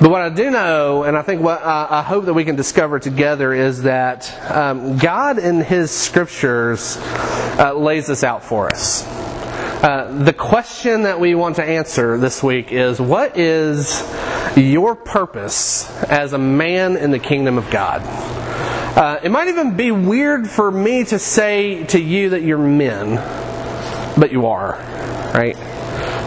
but 0.00 0.10
what 0.10 0.22
I 0.22 0.28
do 0.28 0.50
know, 0.50 1.02
and 1.02 1.16
I 1.16 1.22
think 1.22 1.42
what 1.42 1.62
uh, 1.62 1.88
I 1.90 2.02
hope 2.02 2.24
that 2.24 2.34
we 2.34 2.44
can 2.44 2.56
discover 2.56 2.98
together, 2.98 3.52
is 3.52 3.82
that 3.82 4.32
um, 4.50 4.98
God 4.98 5.38
in 5.38 5.60
His 5.60 5.90
Scriptures 5.90 6.96
uh, 7.58 7.74
lays 7.74 8.06
this 8.06 8.24
out 8.24 8.42
for 8.42 8.68
us. 8.68 9.23
Uh, 9.82 10.24
the 10.24 10.32
question 10.32 11.02
that 11.02 11.18
we 11.20 11.34
want 11.34 11.56
to 11.56 11.64
answer 11.64 12.16
this 12.16 12.42
week 12.42 12.72
is 12.72 13.00
what 13.00 13.36
is 13.36 14.02
your 14.56 14.94
purpose 14.94 15.90
as 16.04 16.32
a 16.32 16.38
man 16.38 16.96
in 16.96 17.10
the 17.10 17.18
kingdom 17.18 17.58
of 17.58 17.70
God? 17.70 18.00
Uh, 18.96 19.18
it 19.22 19.30
might 19.30 19.48
even 19.48 19.76
be 19.76 19.90
weird 19.90 20.48
for 20.48 20.70
me 20.70 21.04
to 21.04 21.18
say 21.18 21.84
to 21.84 22.00
you 22.00 22.30
that 22.30 22.42
you're 22.42 22.56
men, 22.56 23.16
but 24.18 24.30
you 24.30 24.46
are, 24.46 24.78
right? 25.34 25.56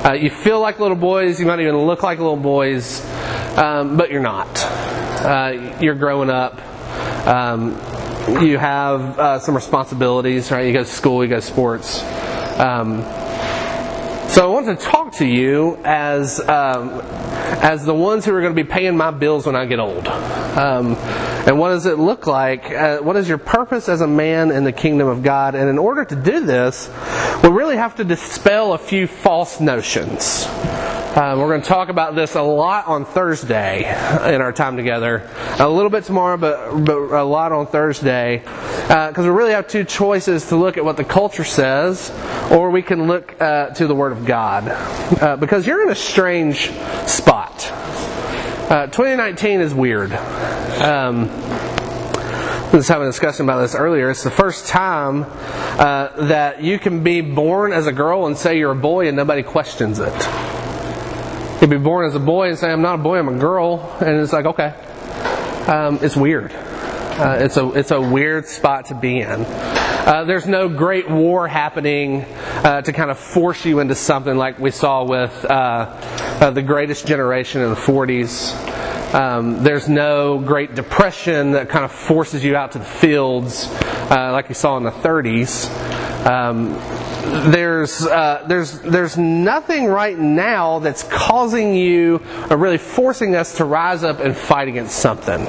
Uh, 0.06 0.14
you 0.14 0.30
feel 0.30 0.60
like 0.60 0.80
little 0.80 0.98
boys, 0.98 1.40
you 1.40 1.46
might 1.46 1.60
even 1.60 1.78
look 1.78 2.04
like 2.04 2.20
little 2.20 2.36
boys, 2.36 3.04
um, 3.58 3.98
but 3.98 4.12
you're 4.12 4.22
not. 4.22 4.48
Uh, 4.64 5.78
you're 5.80 5.96
growing 5.96 6.30
up. 6.30 6.60
Um, 7.26 7.72
you 8.42 8.58
have 8.58 9.18
uh, 9.18 9.40
some 9.40 9.56
responsibilities, 9.56 10.52
right? 10.52 10.68
You 10.68 10.74
go 10.74 10.84
to 10.84 10.90
school, 10.90 11.24
you 11.24 11.30
go 11.30 11.38
to 11.38 11.42
sports. 11.42 12.04
Um, 12.60 13.04
so 14.38 14.44
I 14.44 14.54
want 14.54 14.68
to 14.68 14.76
talk 14.86 15.14
to 15.14 15.26
you 15.26 15.80
as 15.84 16.40
um, 16.42 17.02
as 17.02 17.84
the 17.86 17.94
ones 17.96 18.24
who 18.24 18.36
are 18.36 18.40
going 18.40 18.56
to 18.56 18.64
be 18.64 18.70
paying 18.70 18.96
my 18.96 19.10
bills 19.10 19.48
when 19.48 19.56
I 19.56 19.66
get 19.66 19.80
old? 19.80 20.08
Um, 20.08 20.94
and 21.48 21.58
what 21.58 21.70
does 21.70 21.88
it 21.88 21.98
look 21.98 22.28
like? 22.28 22.66
Uh, 22.70 23.00
what 23.00 23.16
is 23.16 23.28
your 23.28 23.40
purpose 23.40 23.90
as 23.90 24.02
a 24.02 24.08
man 24.08 24.52
in 24.52 24.64
the 24.64 24.72
kingdom 24.72 25.08
of 25.08 25.24
God? 25.24 25.56
And 25.56 25.68
in 25.68 25.80
order 25.80 26.06
to 26.06 26.16
do 26.16 26.46
this, 26.46 26.88
we 27.42 27.50
really 27.50 27.78
have 27.78 27.96
to 27.96 28.04
dispel 28.04 28.74
a 28.74 28.78
few 28.78 29.08
false 29.08 29.60
notions. 29.60 30.46
Uh, 31.18 31.36
we're 31.36 31.48
going 31.48 31.64
to 31.64 31.68
talk 31.68 31.90
about 31.90 32.14
this 32.14 32.36
a 32.36 32.42
lot 32.44 32.86
on 32.86 33.04
Thursday 33.04 33.80
in 34.32 34.40
our 34.40 34.54
time 34.54 34.78
together. 34.78 35.28
A 35.58 35.68
little 35.68 35.90
bit 35.90 36.04
tomorrow, 36.04 36.38
but, 36.38 36.86
but 36.86 36.96
a 36.96 37.24
lot 37.24 37.52
on 37.52 37.66
Thursday. 37.66 38.38
Because 38.38 39.18
uh, 39.18 39.24
we 39.24 39.30
really 39.30 39.54
have 39.54 39.68
two 39.68 39.84
choices 39.84 40.50
to 40.50 40.56
look 40.56 40.78
at 40.78 40.86
what 40.86 40.96
the 40.96 41.04
culture 41.04 41.44
says, 41.44 42.12
or 42.52 42.70
we 42.70 42.84
can 42.84 43.08
look 43.08 43.36
uh, 43.42 43.70
to 43.70 43.88
the 43.88 43.96
Word 43.96 44.12
of 44.12 44.28
God. 44.28 44.68
Uh, 45.20 45.38
because 45.38 45.66
you're 45.66 45.82
in 45.82 45.90
a 45.90 45.96
strange 45.96 46.70
spot. 47.08 47.68
Uh, 48.70 48.86
2019 48.86 49.62
is 49.62 49.74
weird. 49.74 50.12
Um, 50.14 51.30
I 51.32 52.70
was 52.72 52.88
having 52.88 53.08
a 53.08 53.10
discussion 53.10 53.48
about 53.48 53.62
this 53.62 53.74
earlier. 53.74 54.12
It's 54.12 54.24
the 54.24 54.30
first 54.30 54.68
time 54.68 55.26
uh, 55.26 56.28
that 56.28 56.62
you 56.62 56.78
can 56.78 57.02
be 57.02 57.22
born 57.22 57.74
as 57.74 57.88
a 57.88 57.92
girl 57.92 58.28
and 58.28 58.38
say 58.38 58.60
you're 58.60 58.74
a 58.74 58.76
boy 58.76 59.08
and 59.08 59.18
nobody 59.18 59.42
questions 59.42 59.98
it. 59.98 60.57
You'd 61.60 61.72
be 61.72 61.78
born 61.78 62.06
as 62.06 62.14
a 62.14 62.20
boy 62.20 62.50
and 62.50 62.58
say, 62.58 62.72
I'm 62.72 62.84
not 62.84 63.00
a 63.00 63.04
boy, 63.04 63.18
I'm 63.18 63.30
a 63.30 63.40
girl. 63.40 63.98
And 64.00 64.20
it's 64.20 64.32
like, 64.32 64.46
okay. 64.46 64.76
Um, 65.68 65.98
it's 66.04 66.16
weird. 66.16 66.52
Uh, 66.54 67.38
it's, 67.40 67.58
a, 67.58 67.72
it's 67.72 67.90
a 67.90 68.00
weird 68.00 68.46
spot 68.46 68.86
to 68.86 68.96
be 68.96 69.22
in. 69.22 69.44
Uh, 70.08 70.24
there's 70.26 70.46
no 70.46 70.70
great 70.70 71.10
war 71.10 71.48
happening 71.48 72.24
uh, 72.64 72.82
to 72.84 72.94
kind 72.94 73.10
of 73.10 73.18
force 73.18 73.66
you 73.66 73.80
into 73.80 73.96
something 73.96 74.38
like 74.38 74.60
we 74.60 74.70
saw 74.70 75.04
with 75.04 75.46
uh, 75.46 75.50
uh, 76.40 76.52
the 76.52 76.62
greatest 76.62 77.08
generation 77.08 77.62
in 77.62 77.70
the 77.70 77.76
40s. 77.76 78.54
Um, 79.14 79.64
there's 79.64 79.90
no 79.90 80.38
Great 80.38 80.76
Depression 80.76 81.54
that 81.54 81.70
kind 81.70 81.84
of 81.84 81.92
forces 81.92 82.44
you 82.44 82.56
out 82.56 82.74
to 82.74 82.80
the 82.80 82.86
fields 82.86 83.68
uh, 84.12 84.30
like 84.32 84.48
you 84.50 84.56
saw 84.56 84.78
in 84.78 84.84
the 84.84 84.92
30s. 84.92 85.68
Um, 86.26 86.74
there's 87.78 88.02
uh, 88.08 88.44
there's 88.48 88.80
there's 88.80 89.18
nothing 89.18 89.86
right 89.86 90.18
now 90.18 90.80
that's 90.80 91.04
causing 91.04 91.76
you 91.76 92.24
or 92.50 92.58
really 92.58 92.80
forcing 92.80 93.36
us 93.36 93.58
to 93.58 93.66
rise 93.66 94.04
up 94.04 94.20
and 94.20 94.36
fight 94.36 94.68
against 94.68 94.98
something. 94.98 95.46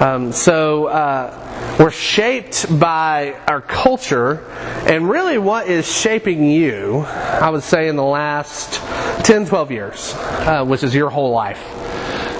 Um, 0.00 0.32
so 0.32 0.86
uh, 0.86 1.76
we're 1.78 1.90
shaped 1.90 2.78
by 2.80 3.34
our 3.46 3.60
culture, 3.60 4.42
and 4.88 5.10
really 5.10 5.36
what 5.36 5.68
is 5.68 5.86
shaping 5.86 6.50
you, 6.50 7.00
I 7.00 7.50
would 7.50 7.62
say, 7.62 7.88
in 7.88 7.96
the 7.96 8.02
last 8.04 8.80
10, 9.26 9.44
12 9.44 9.70
years, 9.70 10.14
uh, 10.16 10.64
which 10.64 10.82
is 10.82 10.94
your 10.94 11.10
whole 11.10 11.32
life. 11.32 11.62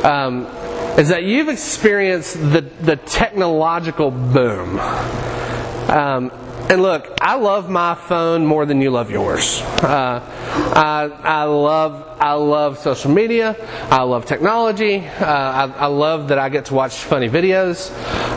Um, 0.03 0.47
is 0.99 1.11
that 1.11 1.25
you've 1.25 1.50
experienced 1.50 2.37
the, 2.37 2.62
the 2.62 2.97
technological 2.97 4.11
boom. 4.11 4.79
Um, 5.91 6.33
and 6.71 6.83
look, 6.83 7.19
I 7.21 7.35
love 7.35 7.69
my 7.69 7.97
phone 7.97 8.47
more 8.47 8.65
than 8.65 8.81
you 8.81 8.93
love 8.93 9.11
yours. 9.11 9.61
Uh, 9.61 10.21
I, 10.75 11.11
I 11.23 11.45
love 11.45 12.07
I 12.21 12.35
love 12.35 12.79
social 12.79 13.11
media. 13.11 13.57
I 13.91 14.03
love 14.03 14.25
technology. 14.25 14.99
Uh, 14.99 15.25
I, 15.25 15.65
I, 15.73 15.87
love 15.87 16.29
that 16.29 16.39
I 16.39 16.50
get 16.50 16.67
to 16.67 16.75
watch 16.75 16.97
funny 16.97 17.31
videos. 17.31 17.91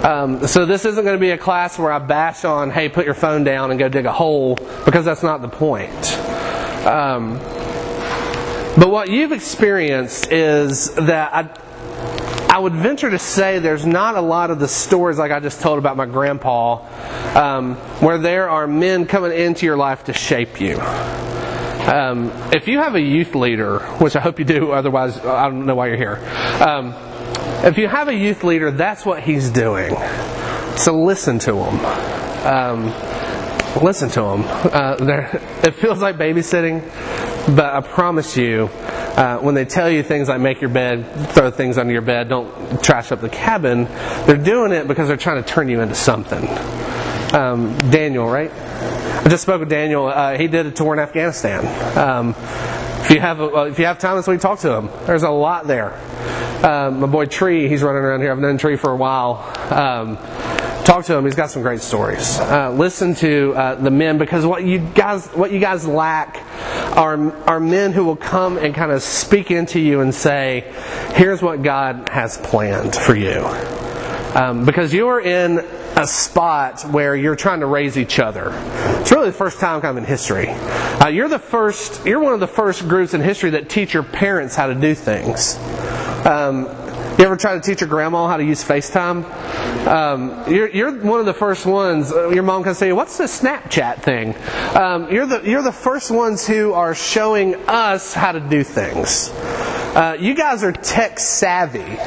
Um, 0.06 0.48
so 0.48 0.66
this 0.66 0.86
isn't 0.86 1.04
going 1.04 1.18
to 1.18 1.22
be 1.22 1.32
a 1.32 1.38
class 1.38 1.78
where 1.78 1.92
I 1.92 2.00
bash 2.00 2.46
on, 2.46 2.72
hey, 2.72 2.88
put 2.88 3.04
your 3.04 3.14
phone 3.14 3.44
down 3.44 3.72
and 3.72 3.80
go 3.80 3.90
dig 3.90 4.06
a 4.06 4.12
hole, 4.12 4.56
because 4.86 5.04
that's 5.04 5.22
not 5.22 5.42
the 5.42 5.50
point. 5.50 5.92
Um, 6.88 7.38
but 8.78 8.90
what 8.90 9.10
you've 9.10 9.34
experienced 9.34 10.32
is 10.32 10.96
that 10.96 11.34
I, 11.34 11.42
I 12.54 12.60
would 12.60 12.74
venture 12.74 13.10
to 13.10 13.18
say 13.18 13.58
there's 13.58 13.84
not 13.84 14.14
a 14.14 14.22
lot 14.22 14.52
of 14.52 14.60
the 14.60 14.68
stories 14.68 15.18
like 15.18 15.32
I 15.32 15.40
just 15.40 15.60
told 15.60 15.80
about 15.80 15.98
my 15.98 16.06
grandpa, 16.06 16.86
um, 17.36 17.74
where 18.00 18.20
there 18.20 18.48
are 18.48 18.68
men 18.68 19.08
coming 19.08 19.32
into 19.32 19.66
your 19.66 19.76
life 19.76 20.04
to 20.04 20.14
shape 20.14 20.62
you. 20.62 20.80
Um, 20.80 22.32
if 22.54 22.68
you 22.68 22.78
have 22.78 22.94
a 22.94 23.02
youth 23.02 23.34
leader, 23.34 23.80
which 23.98 24.16
I 24.16 24.20
hope 24.20 24.38
you 24.38 24.46
do, 24.46 24.72
otherwise 24.72 25.18
I 25.18 25.50
don't 25.50 25.66
know 25.66 25.74
why 25.74 25.88
you're 25.88 25.98
here. 25.98 26.18
Um, 26.62 26.94
if 27.66 27.80
you 27.80 27.88
have 27.88 28.08
a 28.08 28.14
youth 28.14 28.44
leader, 28.44 28.70
that's 28.70 29.04
what 29.04 29.24
he's 29.24 29.50
doing. 29.50 29.96
So 30.78 31.02
listen 31.02 31.40
to 31.40 31.56
him. 31.56 31.86
Um, 32.46 33.84
listen 33.84 34.10
to 34.12 34.22
him. 34.26 34.44
Uh, 34.44 34.96
it 35.64 35.74
feels 35.74 36.04
like 36.04 36.18
babysitting, 36.18 36.86
but 37.56 37.74
I 37.74 37.82
promise 37.82 38.38
you, 38.38 38.70
uh, 39.16 39.38
when 39.40 39.56
they 39.56 39.66
tell 39.66 39.90
you 39.90 40.04
things 40.04 40.28
like 40.28 40.42
make 40.42 40.60
your 40.62 40.70
bed, 40.70 41.32
throw 41.32 41.52
things 41.52 41.78
under 41.78 41.94
your 41.94 42.02
bed, 42.02 42.30
don't 42.30 42.84
trash 42.84 43.12
up 43.12 43.22
the 43.22 43.30
cabin, 43.30 43.86
they're 44.26 44.38
doing 44.38 44.72
it 44.72 44.88
because 44.88 45.08
they're 45.08 45.18
trying 45.18 45.44
to 45.44 45.48
turn 45.48 45.70
you 45.70 45.82
into 45.82 45.96
something. 45.96 46.48
Um, 47.34 47.90
Daniel, 47.90 48.28
right? 48.28 48.52
I 48.52 49.30
just 49.30 49.44
spoke 49.44 49.60
with 49.60 49.70
Daniel. 49.70 50.08
Uh, 50.08 50.38
he 50.38 50.48
did 50.48 50.66
a 50.66 50.72
tour 50.72 50.94
in 50.94 51.00
Afghanistan. 51.00 51.66
Um, 51.98 52.36
if 53.04 53.10
you 53.10 53.20
have 53.20 53.40
uh, 53.42 53.66
if 53.66 53.80
you 53.80 53.86
have 53.86 54.00
time 54.00 54.18
this 54.18 54.28
week, 54.28 54.40
talk 54.40 54.60
to 54.60 54.72
him. 54.72 54.90
There's 55.06 55.24
a 55.24 55.30
lot 55.30 55.68
there. 55.68 55.94
Um, 56.66 57.02
my 57.02 57.08
boy 57.08 57.26
Tree, 57.26 57.68
he's 57.68 57.84
running 57.84 58.04
around 58.04 58.22
here. 58.22 58.32
I've 58.32 58.40
known 58.40 58.58
Tree 58.58 58.78
for 58.78 58.92
a 58.92 58.96
while. 58.96 59.44
Talk 60.86 61.06
to 61.06 61.16
him. 61.16 61.24
He's 61.24 61.36
got 61.36 61.50
some 61.50 61.62
great 61.62 61.80
stories. 61.80 62.38
Uh, 62.40 62.70
listen 62.72 63.16
to 63.16 63.54
uh, 63.56 63.76
the 63.76 63.90
men 63.90 64.18
because 64.18 64.46
what 64.46 64.66
you 64.66 64.80
guys 64.80 65.28
what 65.28 65.50
you 65.52 65.60
guys 65.60 65.88
lack 65.88 66.44
are 66.98 67.32
are 67.48 67.62
men 67.62 67.94
who 67.94 68.04
will 68.04 68.18
come 68.18 68.58
and 68.58 68.76
kind 68.76 68.92
of 68.92 69.02
speak 69.02 69.50
into 69.50 69.80
you 69.80 70.02
and 70.02 70.14
say, 70.14 70.70
"Here's 71.14 71.42
what 71.42 71.64
God 71.64 72.10
has 72.10 72.38
planned 72.38 72.98
for 72.98 73.16
you," 73.16 73.46
um, 74.36 74.66
because 74.66 74.94
you 74.94 75.08
are 75.08 75.22
in 75.22 75.60
a 75.96 76.06
spot 76.06 76.82
where 76.92 77.16
you're 77.16 77.38
trying 77.38 77.62
to 77.62 77.66
raise 77.66 77.98
each 77.98 78.20
other. 78.20 78.52
It's 79.00 79.12
really 79.12 79.28
the 79.28 79.38
first 79.38 79.62
time 79.62 79.80
kind 79.80 79.98
of 79.98 80.04
in 80.04 80.10
history. 80.10 80.50
Uh, 80.50 81.08
you're 81.08 81.30
the 81.30 81.40
first. 81.40 82.06
You're 82.06 82.20
one 82.20 82.34
of 82.34 82.42
the 82.42 82.48
first 82.48 82.90
groups 82.90 83.14
in 83.14 83.22
history 83.22 83.52
that 83.52 83.70
teach 83.70 83.94
your 83.94 84.04
parents 84.04 84.54
how 84.54 84.68
to 84.68 84.76
do 84.76 84.94
things. 84.94 85.58
Um, 86.26 86.83
you 87.20 87.26
ever 87.26 87.38
try 87.38 87.54
to 87.54 87.62
teach 87.62 87.82
your 87.82 87.90
grandma 87.90 88.28
how 88.28 88.38
to 88.38 88.44
use 88.44 88.64
FaceTime? 88.64 89.24
Um, 89.88 90.52
you're, 90.52 90.70
you're, 90.70 90.92
one 90.92 91.20
of 91.20 91.26
the 91.26 91.34
first 91.34 91.66
ones. 91.66 92.12
Uh, 92.12 92.30
your 92.30 92.44
mom 92.44 92.64
can 92.64 92.74
say, 92.74 92.92
"What's 92.92 93.18
this 93.18 93.40
Snapchat 93.42 94.02
thing?" 94.02 94.36
Um, 94.76 95.12
you're 95.12 95.26
the 95.26 95.42
you're 95.48 95.62
the 95.62 95.72
first 95.72 96.10
ones 96.10 96.48
who 96.48 96.74
are 96.74 96.96
showing 96.96 97.56
us 97.68 98.14
how 98.14 98.32
to 98.32 98.40
do 98.40 98.64
things. 98.64 99.30
Uh, 99.30 100.18
you 100.20 100.34
guys 100.34 100.64
are 100.64 100.72
tech 100.72 101.20
savvy. 101.20 102.00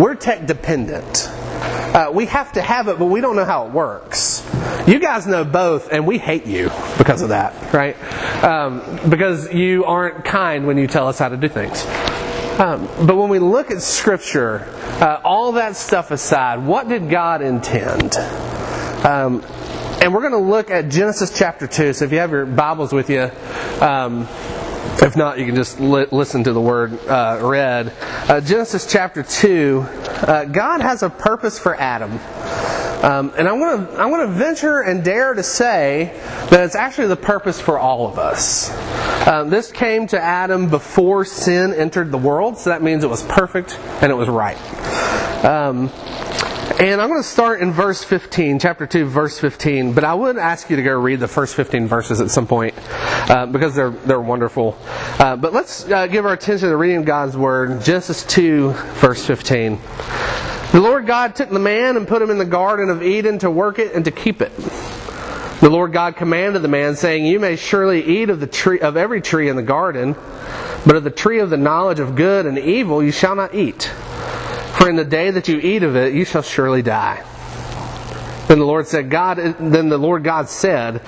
We're 0.00 0.14
tech 0.14 0.46
dependent. 0.46 1.28
Uh, 1.28 2.10
we 2.14 2.26
have 2.26 2.52
to 2.52 2.62
have 2.62 2.86
it, 2.86 2.98
but 2.98 3.06
we 3.06 3.20
don't 3.20 3.34
know 3.34 3.44
how 3.44 3.66
it 3.66 3.72
works. 3.72 4.46
You 4.86 5.00
guys 5.00 5.26
know 5.26 5.44
both, 5.44 5.90
and 5.90 6.06
we 6.06 6.18
hate 6.18 6.46
you 6.46 6.70
because 6.98 7.20
of 7.22 7.30
that, 7.30 7.72
right? 7.74 7.96
Um, 8.44 9.10
because 9.10 9.52
you 9.52 9.84
aren't 9.84 10.24
kind 10.24 10.66
when 10.66 10.78
you 10.78 10.86
tell 10.86 11.08
us 11.08 11.18
how 11.18 11.28
to 11.28 11.36
do 11.36 11.48
things. 11.48 11.84
Um, 12.60 12.90
but 13.06 13.16
when 13.16 13.30
we 13.30 13.38
look 13.38 13.70
at 13.70 13.80
Scripture, 13.80 14.66
uh, 15.00 15.18
all 15.24 15.52
that 15.52 15.76
stuff 15.76 16.10
aside, 16.10 16.62
what 16.62 16.90
did 16.90 17.08
God 17.08 17.40
intend? 17.40 18.14
Um, 19.02 19.42
and 20.02 20.12
we're 20.12 20.20
going 20.20 20.32
to 20.32 20.50
look 20.50 20.70
at 20.70 20.90
Genesis 20.90 21.32
chapter 21.34 21.66
2. 21.66 21.94
So 21.94 22.04
if 22.04 22.12
you 22.12 22.18
have 22.18 22.32
your 22.32 22.44
Bibles 22.44 22.92
with 22.92 23.08
you, 23.08 23.30
um, 23.80 24.28
if 25.00 25.16
not, 25.16 25.38
you 25.38 25.46
can 25.46 25.54
just 25.54 25.80
li- 25.80 26.04
listen 26.10 26.44
to 26.44 26.52
the 26.52 26.60
word 26.60 26.92
uh, 27.06 27.38
read. 27.42 27.94
Uh, 28.28 28.42
Genesis 28.42 28.84
chapter 28.86 29.22
2, 29.22 29.80
uh, 29.86 30.44
God 30.44 30.82
has 30.82 31.02
a 31.02 31.08
purpose 31.08 31.58
for 31.58 31.74
Adam. 31.74 32.20
Um, 33.02 33.32
and 33.36 33.48
I 33.48 33.52
want 33.52 33.90
to 33.90 33.96
I 33.96 34.06
want 34.06 34.28
to 34.28 34.34
venture 34.34 34.80
and 34.80 35.02
dare 35.02 35.32
to 35.32 35.42
say 35.42 36.12
that 36.50 36.64
it's 36.64 36.74
actually 36.74 37.08
the 37.08 37.16
purpose 37.16 37.60
for 37.60 37.78
all 37.78 38.06
of 38.06 38.18
us. 38.18 38.70
Um, 39.26 39.48
this 39.48 39.72
came 39.72 40.06
to 40.08 40.20
Adam 40.20 40.68
before 40.68 41.24
sin 41.24 41.72
entered 41.72 42.10
the 42.10 42.18
world, 42.18 42.58
so 42.58 42.70
that 42.70 42.82
means 42.82 43.04
it 43.04 43.10
was 43.10 43.22
perfect 43.22 43.78
and 44.02 44.12
it 44.12 44.14
was 44.14 44.28
right. 44.28 44.58
Um, 45.44 45.90
and 46.80 46.98
I'm 46.98 47.10
going 47.10 47.20
to 47.20 47.28
start 47.28 47.60
in 47.60 47.72
verse 47.72 48.02
15, 48.02 48.58
chapter 48.58 48.86
2, 48.86 49.04
verse 49.04 49.38
15. 49.38 49.92
But 49.92 50.02
I 50.02 50.14
would 50.14 50.38
ask 50.38 50.70
you 50.70 50.76
to 50.76 50.82
go 50.82 50.98
read 50.98 51.20
the 51.20 51.28
first 51.28 51.54
15 51.54 51.86
verses 51.86 52.22
at 52.22 52.30
some 52.30 52.46
point 52.46 52.74
uh, 53.28 53.44
because 53.44 53.74
they're, 53.74 53.90
they're 53.90 54.20
wonderful. 54.20 54.78
Uh, 55.18 55.36
but 55.36 55.52
let's 55.52 55.86
uh, 55.90 56.06
give 56.06 56.24
our 56.24 56.32
attention 56.32 56.70
to 56.70 56.76
reading 56.78 57.04
God's 57.04 57.36
Word. 57.36 57.82
Genesis 57.82 58.24
2, 58.24 58.70
verse 58.70 59.26
15. 59.26 59.78
The 60.72 60.80
Lord 60.80 61.04
God 61.04 61.34
took 61.34 61.50
the 61.50 61.58
man 61.58 61.96
and 61.96 62.06
put 62.06 62.22
him 62.22 62.30
in 62.30 62.38
the 62.38 62.44
Garden 62.44 62.90
of 62.90 63.02
Eden 63.02 63.40
to 63.40 63.50
work 63.50 63.80
it 63.80 63.92
and 63.92 64.04
to 64.04 64.12
keep 64.12 64.40
it. 64.40 64.54
The 65.60 65.68
Lord 65.68 65.92
God 65.92 66.14
commanded 66.14 66.62
the 66.62 66.68
man, 66.68 66.94
saying, 66.94 67.26
You 67.26 67.40
may 67.40 67.56
surely 67.56 68.04
eat 68.04 68.30
of 68.30 68.38
the 68.38 68.46
tree 68.46 68.78
of 68.78 68.96
every 68.96 69.20
tree 69.20 69.48
in 69.48 69.56
the 69.56 69.64
garden, 69.64 70.14
but 70.86 70.94
of 70.94 71.02
the 71.02 71.10
tree 71.10 71.40
of 71.40 71.50
the 71.50 71.56
knowledge 71.56 71.98
of 71.98 72.14
good 72.14 72.46
and 72.46 72.56
evil 72.56 73.02
you 73.02 73.10
shall 73.10 73.34
not 73.34 73.52
eat. 73.52 73.82
For 74.78 74.88
in 74.88 74.94
the 74.94 75.04
day 75.04 75.32
that 75.32 75.48
you 75.48 75.58
eat 75.58 75.82
of 75.82 75.96
it, 75.96 76.14
you 76.14 76.24
shall 76.24 76.42
surely 76.42 76.82
die. 76.82 77.24
Then 78.46 78.60
the 78.60 78.64
Lord 78.64 78.86
said, 78.86 79.10
God, 79.10 79.36
then 79.36 79.88
the 79.88 79.98
Lord 79.98 80.22
God 80.22 80.48
said, 80.48 81.02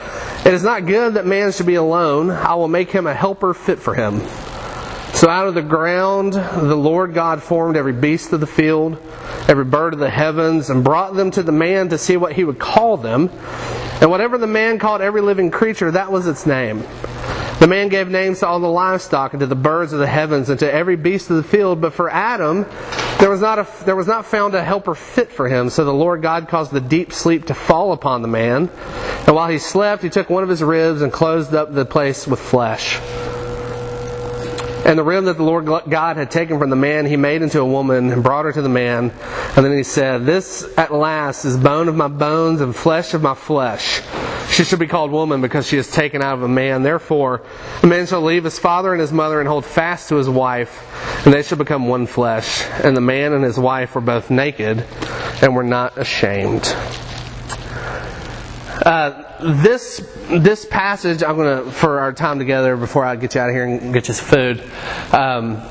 It 0.44 0.52
is 0.52 0.64
not 0.64 0.86
good 0.86 1.14
that 1.14 1.24
man 1.24 1.52
should 1.52 1.66
be 1.66 1.76
alone. 1.76 2.30
I 2.30 2.56
will 2.56 2.68
make 2.68 2.90
him 2.90 3.06
a 3.06 3.14
helper 3.14 3.54
fit 3.54 3.78
for 3.78 3.94
him. 3.94 4.20
So 5.14 5.28
out 5.28 5.46
of 5.46 5.54
the 5.54 5.62
ground 5.62 6.32
the 6.32 6.74
Lord 6.74 7.14
God 7.14 7.42
formed 7.42 7.76
every 7.76 7.92
beast 7.92 8.32
of 8.32 8.40
the 8.40 8.46
field, 8.46 8.98
every 9.48 9.64
bird 9.64 9.92
of 9.92 10.00
the 10.00 10.10
heavens, 10.10 10.70
and 10.70 10.82
brought 10.82 11.14
them 11.14 11.30
to 11.32 11.42
the 11.42 11.52
man 11.52 11.90
to 11.90 11.98
see 11.98 12.16
what 12.16 12.32
he 12.32 12.44
would 12.44 12.58
call 12.58 12.96
them. 12.96 13.30
And 14.00 14.10
whatever 14.10 14.36
the 14.36 14.48
man 14.48 14.78
called 14.78 15.00
every 15.00 15.20
living 15.20 15.50
creature, 15.50 15.90
that 15.92 16.10
was 16.10 16.26
its 16.26 16.44
name. 16.44 16.84
The 17.60 17.68
man 17.68 17.88
gave 17.88 18.08
names 18.08 18.40
to 18.40 18.48
all 18.48 18.58
the 18.58 18.66
livestock 18.66 19.34
and 19.34 19.38
to 19.38 19.46
the 19.46 19.54
birds 19.54 19.92
of 19.92 20.00
the 20.00 20.06
heavens 20.08 20.48
and 20.50 20.58
to 20.58 20.72
every 20.72 20.96
beast 20.96 21.30
of 21.30 21.36
the 21.36 21.44
field. 21.44 21.80
But 21.80 21.92
for 21.92 22.10
Adam, 22.10 22.66
there 23.20 23.30
was 23.30 23.40
not 23.40 23.60
a, 23.60 23.84
there 23.84 23.94
was 23.94 24.08
not 24.08 24.26
found 24.26 24.56
a 24.56 24.64
helper 24.64 24.96
fit 24.96 25.30
for 25.30 25.48
him. 25.48 25.70
So 25.70 25.84
the 25.84 25.94
Lord 25.94 26.22
God 26.22 26.48
caused 26.48 26.72
the 26.72 26.80
deep 26.80 27.12
sleep 27.12 27.46
to 27.46 27.54
fall 27.54 27.92
upon 27.92 28.22
the 28.22 28.26
man. 28.26 28.68
And 29.28 29.36
while 29.36 29.48
he 29.48 29.58
slept, 29.58 30.02
he 30.02 30.10
took 30.10 30.28
one 30.28 30.42
of 30.42 30.48
his 30.48 30.64
ribs 30.64 31.02
and 31.02 31.12
closed 31.12 31.54
up 31.54 31.72
the 31.72 31.84
place 31.84 32.26
with 32.26 32.40
flesh. 32.40 32.98
And 34.84 34.98
the 34.98 35.04
rib 35.04 35.24
that 35.24 35.36
the 35.36 35.44
Lord 35.44 35.66
God 35.66 36.16
had 36.16 36.30
taken 36.30 36.58
from 36.58 36.70
the 36.70 36.76
man, 36.76 37.06
he 37.06 37.16
made 37.16 37.42
into 37.42 37.60
a 37.60 37.64
woman 37.64 38.10
and 38.10 38.22
brought 38.22 38.46
her 38.46 38.52
to 38.52 38.62
the 38.62 38.68
man. 38.68 39.10
And 39.56 39.64
then 39.64 39.76
he 39.76 39.84
said, 39.84 40.26
This 40.26 40.66
at 40.76 40.92
last 40.92 41.44
is 41.44 41.56
bone 41.56 41.88
of 41.88 41.94
my 41.94 42.08
bones 42.08 42.60
and 42.60 42.74
flesh 42.74 43.14
of 43.14 43.22
my 43.22 43.34
flesh. 43.34 44.02
She 44.50 44.64
shall 44.64 44.78
be 44.78 44.86
called 44.86 45.12
woman 45.12 45.40
because 45.40 45.66
she 45.66 45.78
is 45.78 45.90
taken 45.90 46.20
out 46.20 46.34
of 46.34 46.42
a 46.42 46.48
man. 46.48 46.82
Therefore, 46.82 47.42
a 47.82 47.86
man 47.86 48.06
shall 48.06 48.22
leave 48.22 48.44
his 48.44 48.58
father 48.58 48.92
and 48.92 49.00
his 49.00 49.12
mother 49.12 49.40
and 49.40 49.48
hold 49.48 49.64
fast 49.64 50.08
to 50.10 50.16
his 50.16 50.28
wife, 50.28 51.24
and 51.24 51.32
they 51.32 51.42
shall 51.42 51.58
become 51.58 51.88
one 51.88 52.06
flesh. 52.06 52.62
And 52.82 52.96
the 52.96 53.00
man 53.00 53.32
and 53.32 53.44
his 53.44 53.58
wife 53.58 53.94
were 53.94 54.00
both 54.00 54.30
naked 54.30 54.84
and 55.40 55.56
were 55.56 55.64
not 55.64 55.96
ashamed. 55.96 56.74
Uh, 58.84 59.62
this 59.62 59.98
this 60.28 60.64
passage, 60.64 61.22
I'm 61.22 61.36
gonna 61.36 61.70
for 61.70 62.00
our 62.00 62.12
time 62.12 62.38
together 62.38 62.76
before 62.76 63.04
I 63.04 63.14
get 63.14 63.34
you 63.34 63.40
out 63.40 63.48
of 63.48 63.54
here 63.54 63.64
and 63.64 63.92
get 63.94 64.08
you 64.08 64.14
some 64.14 64.26
food. 64.26 64.70
Um, 65.14 65.62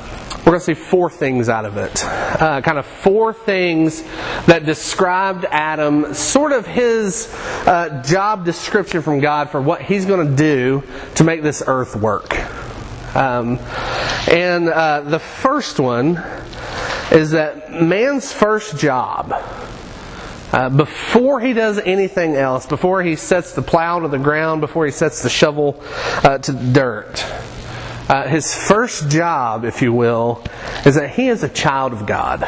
we're 0.46 0.53
going 0.53 0.60
to 0.60 0.65
see 0.65 0.74
four 0.74 1.10
things 1.12 1.50
out 1.50 1.65
of 1.65 1.77
it. 1.77 2.03
Uh, 2.03 2.62
kind 2.62 2.80
of 2.80 2.86
four 2.88 3.32
things 3.32 4.01
that 4.48 4.65
described 4.65 5.46
Adam, 5.46 6.15
sort 6.15 6.51
of 6.51 6.65
his 6.65 7.32
uh, 7.68 8.01
job 8.03 8.44
description 8.44 9.03
from 9.03 9.20
God 9.20 9.51
for 9.51 9.62
what 9.62 9.84
he's 9.84 10.08
going 10.08 10.27
to 10.27 10.36
do 10.36 10.84
to 11.15 11.24
make 11.24 11.44
this 11.44 11.62
earth 11.68 11.96
work. 11.96 12.39
Um, 13.15 13.60
and 14.32 14.68
uh, 14.68 15.01
the 15.01 15.20
first 15.20 15.80
one 15.80 16.18
is 17.12 17.32
that 17.32 17.72
man's 17.72 18.34
first 18.34 18.80
job 18.80 19.32
uh, 20.51 20.70
before 20.70 21.39
he 21.39 21.53
does 21.53 21.79
anything 21.79 22.36
else, 22.36 22.65
before 22.65 23.01
he 23.01 23.15
sets 23.15 23.53
the 23.53 23.62
plow 23.62 24.00
to 24.00 24.08
the 24.08 24.17
ground, 24.17 24.62
before 24.62 24.86
he 24.86 24.91
sets 24.91 25.24
the 25.24 25.29
shovel 25.29 25.81
uh, 26.24 26.38
to 26.39 26.51
dirt, 26.51 27.25
uh, 28.10 28.27
his 28.27 28.53
first 28.53 29.10
job, 29.10 29.63
if 29.63 29.81
you 29.81 29.93
will, 29.93 30.43
is 30.86 30.96
that 30.96 31.12
he 31.12 31.29
is 31.29 31.43
a 31.43 31.50
child 31.50 31.93
of 31.93 32.05
God. 32.05 32.43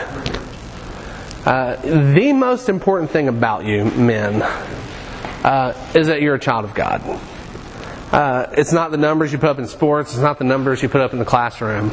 Uh, 1.46 1.76
the 2.14 2.34
most 2.34 2.68
important 2.68 3.12
thing 3.12 3.30
about 3.30 3.64
you, 3.66 3.86
men, 3.86 4.42
uh, 4.42 5.74
is 5.96 6.08
that 6.08 6.22
you're 6.22 6.36
a 6.36 6.40
child 6.40 6.66
of 6.66 6.74
God. 6.74 7.02
It's 8.58 8.74
not 8.74 8.92
the 8.92 8.98
numbers 8.98 9.32
you 9.32 9.38
put 9.38 9.50
up 9.50 9.60
in 9.60 9.68
sports, 9.68 10.12
it's 10.12 10.22
not 10.22 10.38
the 10.38 10.44
numbers 10.44 10.84
you 10.84 10.90
put 10.90 11.02
up 11.02 11.14
in 11.14 11.20
the 11.20 11.26
classroom. 11.26 11.92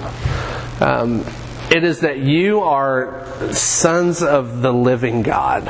Um, 0.80 1.24
it 1.70 1.84
is 1.84 2.00
that 2.00 2.18
you 2.18 2.60
are 2.62 3.24
sons 3.52 4.22
of 4.22 4.60
the 4.60 4.72
living 4.72 5.22
God. 5.22 5.68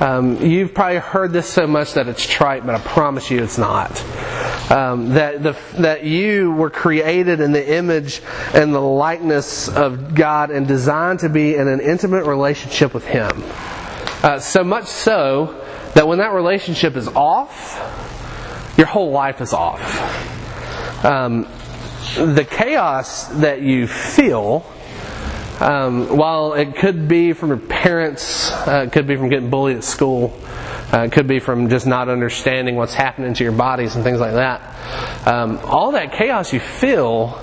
Um, 0.00 0.44
you've 0.44 0.74
probably 0.74 0.98
heard 0.98 1.32
this 1.32 1.48
so 1.48 1.66
much 1.66 1.94
that 1.94 2.08
it's 2.08 2.26
trite, 2.26 2.66
but 2.66 2.74
I 2.74 2.80
promise 2.80 3.30
you 3.30 3.42
it's 3.42 3.56
not. 3.56 4.02
Um, 4.70 5.10
that 5.10 5.42
the, 5.42 5.56
that 5.78 6.04
you 6.04 6.52
were 6.52 6.68
created 6.68 7.40
in 7.40 7.52
the 7.52 7.76
image 7.76 8.20
and 8.52 8.74
the 8.74 8.80
likeness 8.80 9.68
of 9.68 10.14
God 10.14 10.50
and 10.50 10.66
designed 10.66 11.20
to 11.20 11.28
be 11.28 11.54
in 11.54 11.68
an 11.68 11.80
intimate 11.80 12.26
relationship 12.26 12.92
with 12.92 13.06
Him. 13.06 13.30
Uh, 14.22 14.38
so 14.40 14.64
much 14.64 14.86
so 14.86 15.64
that 15.94 16.06
when 16.08 16.18
that 16.18 16.32
relationship 16.32 16.96
is 16.96 17.08
off, 17.08 17.76
your 18.76 18.88
whole 18.88 19.12
life 19.12 19.40
is 19.40 19.52
off. 19.52 21.04
Um, 21.04 21.48
the 22.16 22.46
chaos 22.48 23.28
that 23.28 23.62
you 23.62 23.86
feel 23.86 24.66
um, 25.60 26.16
while 26.16 26.54
it 26.54 26.76
could 26.76 27.06
be 27.06 27.32
from 27.32 27.50
your 27.50 27.58
parents, 27.58 28.50
uh, 28.50 28.84
it 28.86 28.92
could 28.92 29.06
be 29.06 29.16
from 29.16 29.28
getting 29.28 29.50
bullied 29.50 29.76
at 29.76 29.84
school, 29.84 30.38
uh, 30.92 31.02
it 31.02 31.12
could 31.12 31.26
be 31.26 31.38
from 31.38 31.68
just 31.68 31.86
not 31.86 32.08
understanding 32.08 32.76
what's 32.76 32.94
happening 32.94 33.34
to 33.34 33.44
your 33.44 33.52
bodies 33.52 33.94
and 33.94 34.04
things 34.04 34.20
like 34.20 34.32
that. 34.32 35.26
Um, 35.26 35.58
all 35.64 35.92
that 35.92 36.12
chaos 36.12 36.52
you 36.52 36.60
feel 36.60 37.40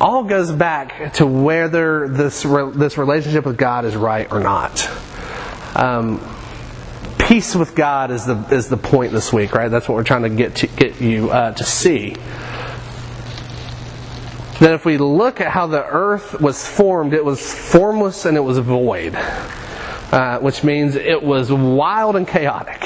all 0.00 0.24
goes 0.24 0.52
back 0.52 1.14
to 1.14 1.26
whether 1.26 2.08
this 2.08 2.44
re- 2.44 2.70
this 2.72 2.98
relationship 2.98 3.44
with 3.46 3.56
God 3.56 3.84
is 3.84 3.96
right 3.96 4.30
or 4.30 4.40
not. 4.40 4.88
Um, 5.74 6.20
peace 7.18 7.54
with 7.54 7.74
God 7.74 8.10
is 8.10 8.24
the 8.24 8.36
is 8.50 8.68
the 8.68 8.76
point 8.76 9.12
this 9.12 9.32
week, 9.32 9.54
right? 9.54 9.68
That's 9.68 9.88
what 9.88 9.94
we're 9.94 10.04
trying 10.04 10.22
to 10.22 10.28
get 10.28 10.56
to 10.56 10.66
get 10.66 11.00
you 11.00 11.30
uh, 11.30 11.52
to 11.52 11.64
see 11.64 12.16
that 14.60 14.72
if 14.72 14.84
we 14.84 14.98
look 14.98 15.40
at 15.40 15.52
how 15.52 15.66
the 15.66 15.84
earth 15.84 16.40
was 16.40 16.66
formed, 16.66 17.12
it 17.12 17.24
was 17.24 17.52
formless 17.52 18.24
and 18.24 18.36
it 18.36 18.40
was 18.40 18.58
void, 18.58 19.14
uh, 19.14 20.38
which 20.40 20.64
means 20.64 20.94
it 20.96 21.22
was 21.22 21.52
wild 21.52 22.16
and 22.16 22.26
chaotic. 22.26 22.82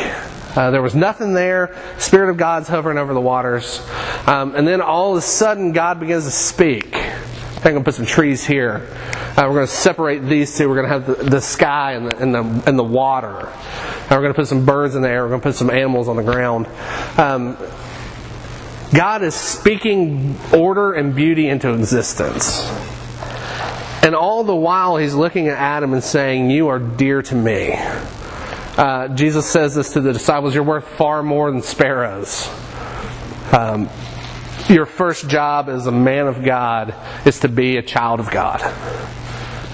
Uh, 0.54 0.70
there 0.70 0.82
was 0.82 0.94
nothing 0.94 1.32
there. 1.32 1.74
Spirit 1.98 2.28
of 2.28 2.37
God's 2.37 2.68
hovering 2.68 2.98
over 2.98 3.14
the 3.14 3.20
waters. 3.20 3.80
Um, 4.26 4.54
and 4.54 4.68
then 4.68 4.82
all 4.82 5.12
of 5.12 5.18
a 5.18 5.22
sudden, 5.22 5.72
God 5.72 5.98
begins 5.98 6.24
to 6.24 6.30
speak. 6.30 6.94
I'm 6.94 7.62
going 7.62 7.76
to 7.76 7.85
put 7.85 7.94
some 7.94 8.06
trees 8.06 8.44
here. 8.44 8.88
Uh, 9.37 9.44
we're 9.46 9.54
going 9.54 9.66
to 9.66 9.72
separate 9.72 10.18
these 10.26 10.58
two. 10.58 10.68
We're 10.68 10.82
going 10.82 10.88
to 10.88 10.92
have 10.92 11.06
the, 11.06 11.30
the 11.30 11.40
sky 11.40 11.92
and 11.92 12.11
the, 12.11 12.16
and, 12.18 12.35
the, 12.35 12.68
and 12.68 12.78
the 12.78 12.85
water. 12.85 13.48
And 13.48 14.11
we're 14.11 14.20
going 14.20 14.35
to 14.35 14.35
put 14.35 14.48
some 14.48 14.66
birds 14.66 14.94
in 14.94 15.00
the 15.00 15.08
air. 15.08 15.22
We're 15.22 15.30
going 15.30 15.40
to 15.40 15.48
put 15.48 15.54
some 15.54 15.70
animals 15.70 16.08
on 16.08 16.16
the 16.16 16.22
ground. 16.22 16.66
Um, 17.16 17.56
God 18.94 19.22
is 19.22 19.35
speaking 19.35 20.38
order 20.52 20.92
and 20.92 21.14
beauty 21.14 21.48
into 21.48 21.72
existence. 21.72 22.61
And 24.02 24.14
all 24.14 24.44
the 24.44 24.55
while, 24.55 24.96
he's 24.96 25.14
looking 25.14 25.48
at 25.48 25.57
Adam 25.57 25.94
and 25.94 26.02
saying, 26.02 26.50
You 26.50 26.68
are 26.68 26.78
dear 26.78 27.22
to 27.22 27.35
me. 27.35 27.74
Uh, 28.76 29.09
Jesus 29.09 29.48
says 29.48 29.74
this 29.74 29.92
to 29.94 30.00
the 30.00 30.12
disciples 30.12 30.55
You're 30.55 30.64
worth 30.64 30.88
far 30.88 31.22
more 31.22 31.50
than 31.50 31.62
sparrows. 31.62 32.48
Um, 33.52 33.88
your 34.68 34.87
first 34.87 35.28
job 35.28 35.68
as 35.68 35.87
a 35.87 35.92
man 35.92 36.26
of 36.26 36.44
God 36.44 36.94
is 37.26 37.40
to 37.40 37.48
be 37.48 37.76
a 37.76 37.83
child 37.83 38.20
of 38.20 38.31
God 38.31 38.61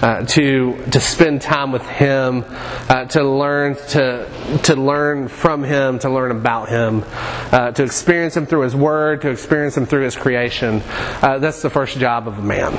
uh, 0.01 0.23
to 0.25 0.77
to 0.91 0.99
spend 0.99 1.41
time 1.41 1.71
with 1.71 1.85
Him, 1.85 2.45
uh, 2.47 3.05
to 3.05 3.23
learn 3.23 3.75
to 3.89 4.59
to 4.63 4.75
learn 4.75 5.27
from 5.27 5.63
Him, 5.63 5.99
to 5.99 6.09
learn 6.09 6.31
about 6.31 6.69
Him, 6.69 7.03
uh, 7.51 7.71
to 7.71 7.83
experience 7.83 8.37
Him 8.37 8.45
through 8.45 8.61
His 8.61 8.75
Word, 8.75 9.21
to 9.21 9.29
experience 9.29 9.75
Him 9.75 9.85
through 9.85 10.03
His 10.03 10.15
creation. 10.15 10.81
Uh, 11.21 11.39
that's 11.39 11.61
the 11.61 11.69
first 11.69 11.97
job 11.97 12.27
of 12.27 12.39
a 12.39 12.41
man. 12.41 12.77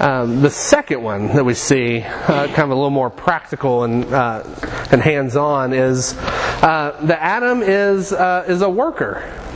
Um, 0.00 0.40
the 0.40 0.50
second 0.50 1.02
one 1.02 1.26
that 1.34 1.44
we 1.44 1.52
see, 1.52 2.00
uh, 2.00 2.46
kind 2.46 2.60
of 2.60 2.70
a 2.70 2.74
little 2.74 2.90
more 2.90 3.10
practical 3.10 3.84
and 3.84 4.04
uh, 4.04 4.42
and 4.90 5.02
hands-on, 5.02 5.72
is 5.72 6.14
that 6.14 7.18
Adam 7.20 7.62
is 7.62 8.12
is 8.12 8.62
a 8.62 8.70
worker. 8.70 9.49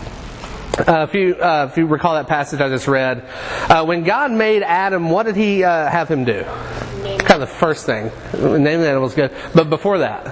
Uh, 0.76 1.06
if 1.08 1.14
you 1.14 1.36
uh, 1.36 1.68
if 1.70 1.78
you 1.78 1.86
recall 1.86 2.14
that 2.14 2.26
passage 2.26 2.60
I 2.60 2.68
just 2.68 2.88
read, 2.88 3.24
uh, 3.70 3.84
when 3.84 4.02
God 4.02 4.32
made 4.32 4.62
Adam, 4.64 5.08
what 5.08 5.24
did 5.24 5.36
He 5.36 5.62
uh, 5.62 5.88
have 5.88 6.08
him 6.08 6.24
do? 6.24 6.42
Kind 6.42 7.30
of 7.30 7.40
the 7.40 7.46
first 7.46 7.86
thing. 7.86 8.10
Naming 8.32 8.62
the 8.62 8.88
animal 8.88 9.06
is 9.06 9.14
good, 9.14 9.30
but 9.54 9.70
before 9.70 9.98
that, 9.98 10.26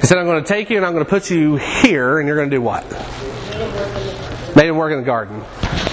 He 0.00 0.06
said, 0.06 0.16
"I'm 0.16 0.24
going 0.24 0.42
to 0.42 0.48
take 0.48 0.70
you 0.70 0.78
and 0.78 0.86
I'm 0.86 0.92
going 0.92 1.04
to 1.04 1.10
put 1.10 1.30
you 1.30 1.56
here, 1.56 2.18
and 2.18 2.26
you're 2.26 2.36
going 2.36 2.48
to 2.48 2.56
do 2.56 2.62
what?" 2.62 2.90
Made 4.56 4.68
him 4.68 4.76
work 4.76 4.92
in 4.92 4.98
the 4.98 5.04
garden. 5.04 5.42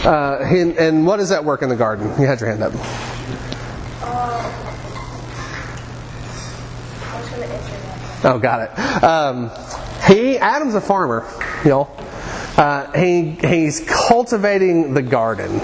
Uh, 0.06 0.40
and, 0.42 0.78
and, 0.78 1.06
what 1.06 1.20
is 1.20 1.30
that 1.30 1.44
work 1.44 1.62
in 1.62 1.68
the 1.68 1.76
garden? 1.76 2.08
You 2.20 2.28
had 2.28 2.40
your 2.40 2.50
hand 2.50 2.64
up. 2.64 2.72
Oh, 8.24 8.40
got 8.40 8.62
it. 8.62 9.04
Um, 9.04 9.52
he 10.08 10.38
Adam's 10.38 10.76
a 10.76 10.82
farmer, 10.82 11.28
y'all. 11.66 11.90
Uh, 12.60 12.92
he, 12.92 13.30
he's 13.30 13.80
cultivating 13.88 14.94
the 14.94 15.02
garden. 15.02 15.62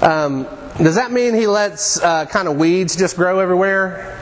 Um, 0.00 0.44
does 0.76 0.94
that 0.94 1.10
mean 1.10 1.34
he 1.34 1.48
lets 1.48 2.00
uh, 2.00 2.26
kind 2.26 2.46
of 2.46 2.56
weeds 2.56 2.94
just 2.94 3.16
grow 3.16 3.40
everywhere? 3.40 4.14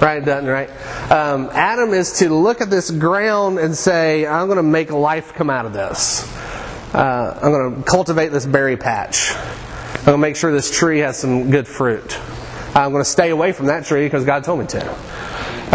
Right, 0.00 0.24
doesn't 0.24 0.48
right? 0.48 0.70
Um, 1.10 1.50
Adam 1.52 1.92
is 1.92 2.20
to 2.20 2.32
look 2.32 2.60
at 2.60 2.70
this 2.70 2.92
ground 2.92 3.58
and 3.58 3.74
say, 3.74 4.28
I'm 4.28 4.46
going 4.46 4.58
to 4.58 4.62
make 4.62 4.92
life 4.92 5.34
come 5.34 5.50
out 5.50 5.66
of 5.66 5.72
this. 5.72 6.22
Uh, 6.94 7.36
I'm 7.42 7.50
going 7.50 7.74
to 7.74 7.82
cultivate 7.82 8.28
this 8.28 8.46
berry 8.46 8.76
patch. 8.76 9.32
I'm 9.34 10.04
going 10.04 10.14
to 10.14 10.18
make 10.18 10.36
sure 10.36 10.52
this 10.52 10.70
tree 10.70 11.00
has 11.00 11.18
some 11.18 11.50
good 11.50 11.66
fruit. 11.66 12.16
I'm 12.76 12.92
going 12.92 13.02
to 13.02 13.10
stay 13.10 13.30
away 13.30 13.50
from 13.50 13.66
that 13.66 13.86
tree 13.86 14.06
because 14.06 14.24
God 14.24 14.44
told 14.44 14.60
me 14.60 14.66
to. 14.68 14.90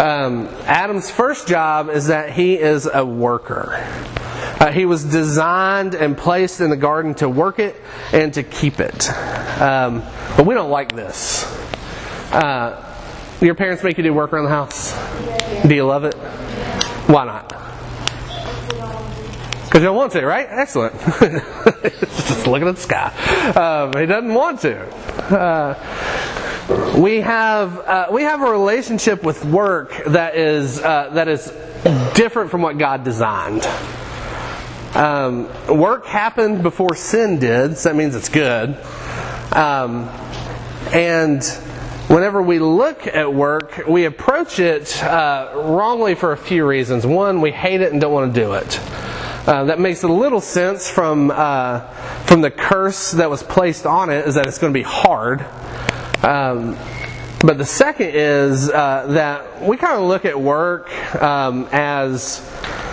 Um, 0.02 0.48
Adam's 0.64 1.10
first 1.10 1.46
job 1.46 1.90
is 1.90 2.06
that 2.06 2.32
he 2.32 2.58
is 2.58 2.88
a 2.90 3.04
worker. 3.04 3.84
Uh, 4.58 4.72
he 4.72 4.86
was 4.86 5.04
designed 5.04 5.94
and 5.94 6.16
placed 6.16 6.60
in 6.60 6.70
the 6.70 6.76
garden 6.76 7.14
to 7.14 7.28
work 7.28 7.58
it 7.58 7.76
and 8.12 8.32
to 8.34 8.42
keep 8.42 8.80
it. 8.80 9.10
Um, 9.60 10.02
but 10.36 10.46
we 10.46 10.54
don't 10.54 10.70
like 10.70 10.94
this. 10.94 11.44
Uh, 12.32 12.82
your 13.40 13.54
parents 13.54 13.84
make 13.84 13.98
you 13.98 14.02
do 14.02 14.14
work 14.14 14.32
around 14.32 14.44
the 14.44 14.50
house? 14.50 14.92
Do 15.66 15.74
you 15.74 15.84
love 15.84 16.04
it? 16.04 16.14
Why 17.06 17.24
not? 17.24 17.48
Because 19.66 19.82
you 19.82 19.88
don't 19.88 19.96
want 19.96 20.12
to, 20.12 20.24
right? 20.24 20.46
Excellent. 20.48 20.94
Just 21.00 22.46
looking 22.46 22.66
at 22.66 22.76
the 22.76 22.80
sky. 22.80 23.12
Um, 23.50 23.92
he 24.00 24.06
doesn't 24.06 24.32
want 24.32 24.60
to. 24.60 24.86
Uh, 25.34 26.96
we 26.98 27.20
have 27.20 27.78
uh, 27.80 28.06
we 28.10 28.22
have 28.22 28.40
a 28.42 28.50
relationship 28.50 29.22
with 29.22 29.44
work 29.44 29.92
that 30.06 30.34
is 30.36 30.80
uh, 30.80 31.10
that 31.12 31.28
is 31.28 31.52
different 32.14 32.50
from 32.50 32.62
what 32.62 32.78
God 32.78 33.04
designed. 33.04 33.66
Um, 34.94 35.48
work 35.68 36.06
happened 36.06 36.62
before 36.62 36.94
sin 36.94 37.38
did, 37.38 37.76
so 37.76 37.88
that 37.88 37.96
means 37.96 38.14
it's 38.14 38.28
good. 38.28 38.76
Um, 39.52 40.08
and 40.92 41.44
whenever 42.08 42.40
we 42.40 42.58
look 42.58 43.06
at 43.06 43.32
work, 43.32 43.82
we 43.88 44.04
approach 44.04 44.58
it 44.58 45.02
uh, 45.02 45.52
wrongly 45.54 46.14
for 46.14 46.32
a 46.32 46.36
few 46.36 46.66
reasons. 46.66 47.06
One, 47.06 47.40
we 47.40 47.50
hate 47.50 47.80
it 47.80 47.92
and 47.92 48.00
don't 48.00 48.12
want 48.12 48.34
to 48.34 48.40
do 48.40 48.54
it. 48.54 48.80
Uh, 49.46 49.64
that 49.64 49.78
makes 49.78 50.02
a 50.02 50.08
little 50.08 50.40
sense 50.40 50.90
from 50.90 51.30
uh, 51.30 51.80
from 52.24 52.40
the 52.40 52.50
curse 52.50 53.12
that 53.12 53.30
was 53.30 53.44
placed 53.44 53.86
on 53.86 54.10
it 54.10 54.26
is 54.26 54.34
that 54.34 54.46
it's 54.46 54.58
going 54.58 54.72
to 54.72 54.78
be 54.78 54.82
hard. 54.82 55.42
Um, 56.24 56.76
but 57.40 57.58
the 57.58 57.66
second 57.66 58.10
is 58.12 58.68
uh, 58.68 59.06
that 59.10 59.62
we 59.62 59.76
kind 59.76 60.00
of 60.00 60.08
look 60.08 60.24
at 60.24 60.40
work 60.40 60.90
um, 61.22 61.68
as 61.70 62.40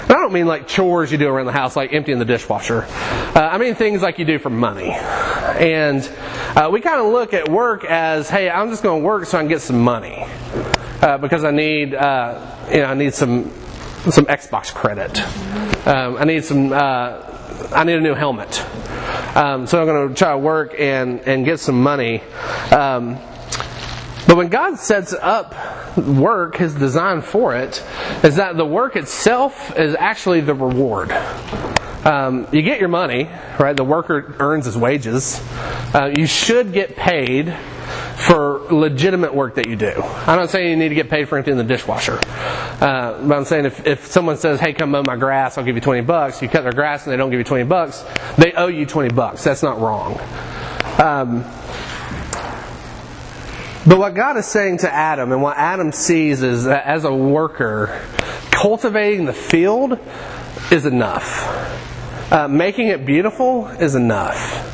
I 0.10 0.14
don't 0.14 0.34
mean 0.34 0.46
like 0.46 0.68
chores 0.68 1.12
you 1.12 1.18
do 1.18 1.28
around 1.28 1.46
the 1.46 1.52
house, 1.52 1.76
like 1.76 1.94
emptying 1.94 2.20
the 2.20 2.26
dishwasher. 2.26 2.84
Uh, 2.84 3.50
I 3.52 3.58
mean 3.58 3.76
things 3.76 4.02
like 4.02 4.20
you 4.20 4.26
do 4.26 4.40
for 4.40 4.50
money. 4.50 4.92
And 4.92 6.04
uh, 6.56 6.70
we 6.72 6.82
kind 6.82 7.00
of 7.00 7.12
look 7.12 7.34
at 7.34 7.50
work 7.50 7.86
as, 7.86 8.30
hey, 8.30 8.50
I'm 8.50 8.70
just 8.70 8.84
going 8.84 9.02
to 9.02 9.06
work 9.06 9.26
so 9.26 9.38
I 9.38 9.42
can 9.42 9.50
get 9.50 9.62
some 9.62 9.82
money 9.82 10.26
uh, 11.02 11.18
because 11.18 11.44
I 11.44 11.52
need, 11.52 11.94
uh, 11.94 12.68
you 12.72 12.80
know, 12.80 12.86
I 12.86 12.94
need 12.94 13.14
some 13.14 13.52
some 14.12 14.26
Xbox 14.26 14.74
credit. 14.74 15.22
Um, 15.88 16.18
I 16.18 16.26
need 16.26 16.44
some. 16.44 16.74
Uh, 16.74 17.22
I 17.72 17.84
need 17.86 17.96
a 17.96 18.02
new 18.02 18.14
helmet. 18.14 18.62
Um, 19.36 19.66
so 19.66 19.80
I'm 19.80 19.88
going 19.88 20.10
to 20.10 20.16
try 20.16 20.32
to 20.32 20.38
work 20.38 20.76
and 20.78 21.22
and 21.22 21.46
get 21.46 21.60
some 21.60 21.82
money. 21.82 22.22
Um, 22.72 23.18
but 24.28 24.38
when 24.38 24.50
God 24.50 24.78
sets 24.78 25.14
up 25.14 25.54
work, 25.98 26.58
His 26.58 26.74
design 26.76 27.22
for 27.22 27.56
it 27.56 27.84
is 28.24 28.36
that 28.36 28.58
the 28.58 28.66
work 28.66 28.96
itself 28.96 29.78
is 29.78 29.96
actually 29.96 30.42
the 30.42 30.54
reward. 30.54 31.12
Um, 32.06 32.48
you 32.52 32.62
get 32.62 32.80
your 32.80 32.90
money, 32.90 33.30
right? 33.60 33.76
The 33.76 33.84
worker 33.84 34.36
earns 34.40 34.66
his 34.66 34.78
wages. 34.78 35.42
Uh, 35.94 36.12
you 36.18 36.26
should 36.26 36.74
get 36.74 36.98
paid 36.98 37.56
for 38.18 38.60
legitimate 38.70 39.34
work 39.34 39.56
that 39.56 39.68
you 39.68 39.76
do. 39.76 39.92
I'm 39.92 40.38
not 40.38 40.50
saying 40.50 40.70
you 40.70 40.76
need 40.76 40.90
to 40.90 40.96
get 40.96 41.10
paid 41.10 41.30
for 41.30 41.38
emptying 41.38 41.58
the 41.58 41.64
dishwasher. 41.64 42.20
Uh, 42.24 43.22
but 43.26 43.38
I'm 43.38 43.46
saying 43.46 43.66
if, 43.66 43.88
if 43.88 44.06
someone 44.08 44.38
says, 44.38 44.60
hey, 44.60 44.74
come 44.74 44.92
mow 44.92 45.04
my 45.06 45.16
grass, 45.16 45.58
I'll 45.58 45.64
give 45.64 45.76
you 45.76 45.82
20 45.82 46.02
bucks, 46.02 46.42
you 46.42 46.50
cut 46.50 46.64
their 46.64 46.74
grass 46.74 47.06
and 47.06 47.14
they 47.14 47.18
don't 47.18 47.30
give 47.30 47.40
you 47.40 47.46
20 47.46 47.64
bucks, 47.64 48.04
they 48.38 48.52
owe 48.54 48.68
you 48.68 48.86
20 48.86 49.14
bucks. 49.14 49.44
That's 49.44 49.64
not 49.64 49.80
wrong. 49.80 50.20
Um, 51.02 51.44
but 53.86 54.00
what 54.00 54.14
God 54.14 54.38
is 54.38 54.46
saying 54.46 54.80
to 54.80 54.94
Adam, 54.94 55.32
and 55.32 55.42
what 55.42 55.58
Adam 55.58 55.92
sees 55.92 56.42
is 56.42 56.64
that 56.66 56.86
as 56.86 57.04
a 57.04 57.14
worker, 57.14 58.02
cultivating 58.52 59.26
the 59.26 59.34
field 59.34 60.00
is 60.72 60.86
enough. 60.86 62.32
Uh, 62.32 62.48
making 62.48 62.88
it 62.88 63.06
beautiful 63.06 63.68
is 63.68 63.96
enough. 63.96 64.72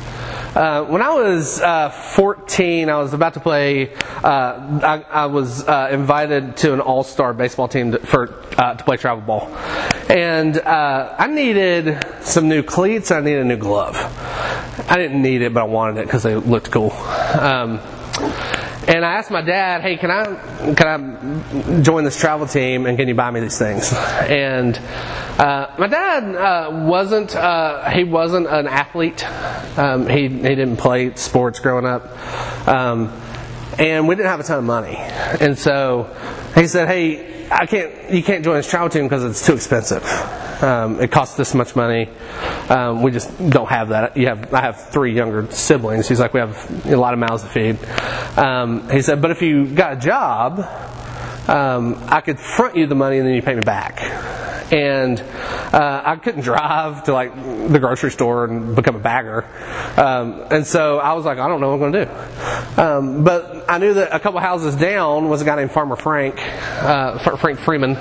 Uh, 0.56 0.84
when 0.84 1.00
I 1.00 1.10
was 1.10 1.60
uh, 1.60 1.90
14, 1.90 2.88
I 2.88 2.96
was 2.98 3.12
about 3.12 3.34
to 3.34 3.40
play. 3.40 3.94
Uh, 3.94 4.80
I, 4.82 5.04
I, 5.08 5.26
was 5.26 5.66
uh, 5.66 5.90
invited 5.92 6.56
to 6.58 6.72
an 6.72 6.80
all-star 6.80 7.34
baseball 7.34 7.68
team 7.68 7.92
to, 7.92 7.98
for 8.00 8.34
uh, 8.58 8.74
to 8.74 8.84
play 8.84 8.96
travel 8.96 9.22
ball, 9.22 9.46
and 10.08 10.58
I 10.58 11.28
needed 11.28 12.04
some 12.22 12.48
new 12.48 12.64
cleats. 12.64 13.10
I 13.10 13.20
needed 13.20 13.42
a 13.42 13.44
new 13.44 13.56
glove. 13.56 13.96
I 14.88 14.96
didn't 14.96 15.22
need 15.22 15.42
it, 15.42 15.54
but 15.54 15.60
I 15.60 15.66
wanted 15.66 16.00
it 16.00 16.06
because 16.06 16.24
they 16.24 16.34
looked 16.34 16.70
cool. 16.72 16.90
Um, 16.90 17.78
and 18.90 19.04
I 19.04 19.12
asked 19.14 19.30
my 19.30 19.40
dad, 19.40 19.82
"Hey, 19.82 19.96
can 19.96 20.10
I 20.10 20.74
can 20.74 20.86
I 20.88 21.80
join 21.80 22.02
this 22.04 22.18
travel 22.18 22.46
team 22.46 22.86
and 22.86 22.98
can 22.98 23.06
you 23.06 23.14
buy 23.14 23.30
me 23.30 23.40
these 23.40 23.58
things?" 23.58 23.92
And 23.92 24.76
uh, 25.38 25.68
my 25.78 25.86
dad 25.86 26.34
uh, 26.34 26.86
wasn't 26.86 27.36
uh, 27.36 27.88
he 27.90 28.02
wasn't 28.02 28.48
an 28.48 28.66
athlete. 28.66 29.24
Um, 29.78 30.08
he 30.08 30.22
he 30.28 30.28
didn't 30.28 30.78
play 30.78 31.14
sports 31.14 31.60
growing 31.60 31.86
up, 31.86 32.08
um, 32.68 33.12
and 33.78 34.08
we 34.08 34.16
didn't 34.16 34.28
have 34.28 34.40
a 34.40 34.44
ton 34.44 34.58
of 34.58 34.64
money. 34.64 34.96
And 34.96 35.56
so 35.56 36.14
he 36.56 36.66
said, 36.66 36.88
"Hey, 36.88 37.39
I 37.50 37.66
can't 37.66 38.10
you 38.12 38.22
can't 38.22 38.44
join 38.44 38.56
this 38.56 38.68
travel 38.68 38.88
team 38.88 39.04
because 39.04 39.24
it's 39.24 39.44
too 39.44 39.54
expensive." 39.54 40.04
Um, 40.62 41.00
it 41.00 41.10
costs 41.10 41.36
this 41.36 41.54
much 41.54 41.74
money. 41.74 42.08
Um, 42.68 43.02
we 43.02 43.12
just 43.12 43.30
don't 43.48 43.68
have 43.68 43.88
that. 43.88 44.16
You 44.16 44.26
have, 44.26 44.52
I 44.52 44.60
have 44.60 44.90
three 44.90 45.14
younger 45.14 45.50
siblings. 45.50 46.06
He's 46.06 46.20
like, 46.20 46.34
we 46.34 46.40
have 46.40 46.86
a 46.86 46.96
lot 46.96 47.14
of 47.14 47.18
mouths 47.18 47.42
to 47.42 47.48
feed. 47.48 47.78
Um, 48.38 48.88
he 48.90 49.00
said, 49.00 49.22
but 49.22 49.30
if 49.30 49.40
you 49.40 49.66
got 49.66 49.94
a 49.94 49.96
job, 49.96 50.58
um, 51.48 52.02
I 52.08 52.20
could 52.20 52.38
front 52.38 52.76
you 52.76 52.86
the 52.86 52.94
money 52.94 53.18
and 53.18 53.26
then 53.26 53.34
you 53.34 53.42
pay 53.42 53.54
me 53.54 53.62
back. 53.62 54.49
And 54.70 55.20
uh, 55.20 56.02
I 56.04 56.16
couldn't 56.16 56.42
drive 56.42 57.04
to 57.04 57.12
like 57.12 57.34
the 57.34 57.78
grocery 57.78 58.10
store 58.10 58.44
and 58.44 58.76
become 58.76 58.96
a 58.96 59.00
bagger, 59.00 59.44
um, 59.96 60.46
and 60.50 60.66
so 60.66 60.98
I 60.98 61.14
was 61.14 61.24
like, 61.24 61.38
I 61.38 61.48
don't 61.48 61.60
know 61.60 61.76
what 61.76 61.84
I'm 61.84 61.92
going 61.92 61.92
to 61.92 62.04
do. 62.04 62.80
Um, 62.80 63.24
but 63.24 63.64
I 63.68 63.78
knew 63.78 63.94
that 63.94 64.14
a 64.14 64.20
couple 64.20 64.40
houses 64.40 64.76
down 64.76 65.28
was 65.28 65.42
a 65.42 65.44
guy 65.44 65.56
named 65.56 65.72
Farmer 65.72 65.96
Frank, 65.96 66.36
uh, 66.38 67.36
Frank 67.36 67.58
Freeman. 67.58 67.96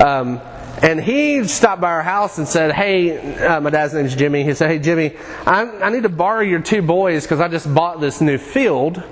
Um, 0.00 0.40
and 0.82 1.02
he 1.02 1.44
stopped 1.44 1.80
by 1.80 1.90
our 1.90 2.02
house 2.02 2.36
and 2.36 2.46
said, 2.46 2.72
Hey, 2.72 3.36
uh, 3.38 3.60
my 3.60 3.70
dad's 3.70 3.94
name's 3.94 4.14
Jimmy. 4.14 4.44
He 4.44 4.52
said, 4.52 4.68
Hey, 4.68 4.78
Jimmy, 4.78 5.16
I, 5.46 5.62
I 5.80 5.90
need 5.90 6.02
to 6.02 6.10
borrow 6.10 6.42
your 6.42 6.60
two 6.60 6.82
boys 6.82 7.22
because 7.22 7.40
I 7.40 7.48
just 7.48 7.72
bought 7.72 8.00
this 8.00 8.20
new 8.20 8.36
field 8.36 9.02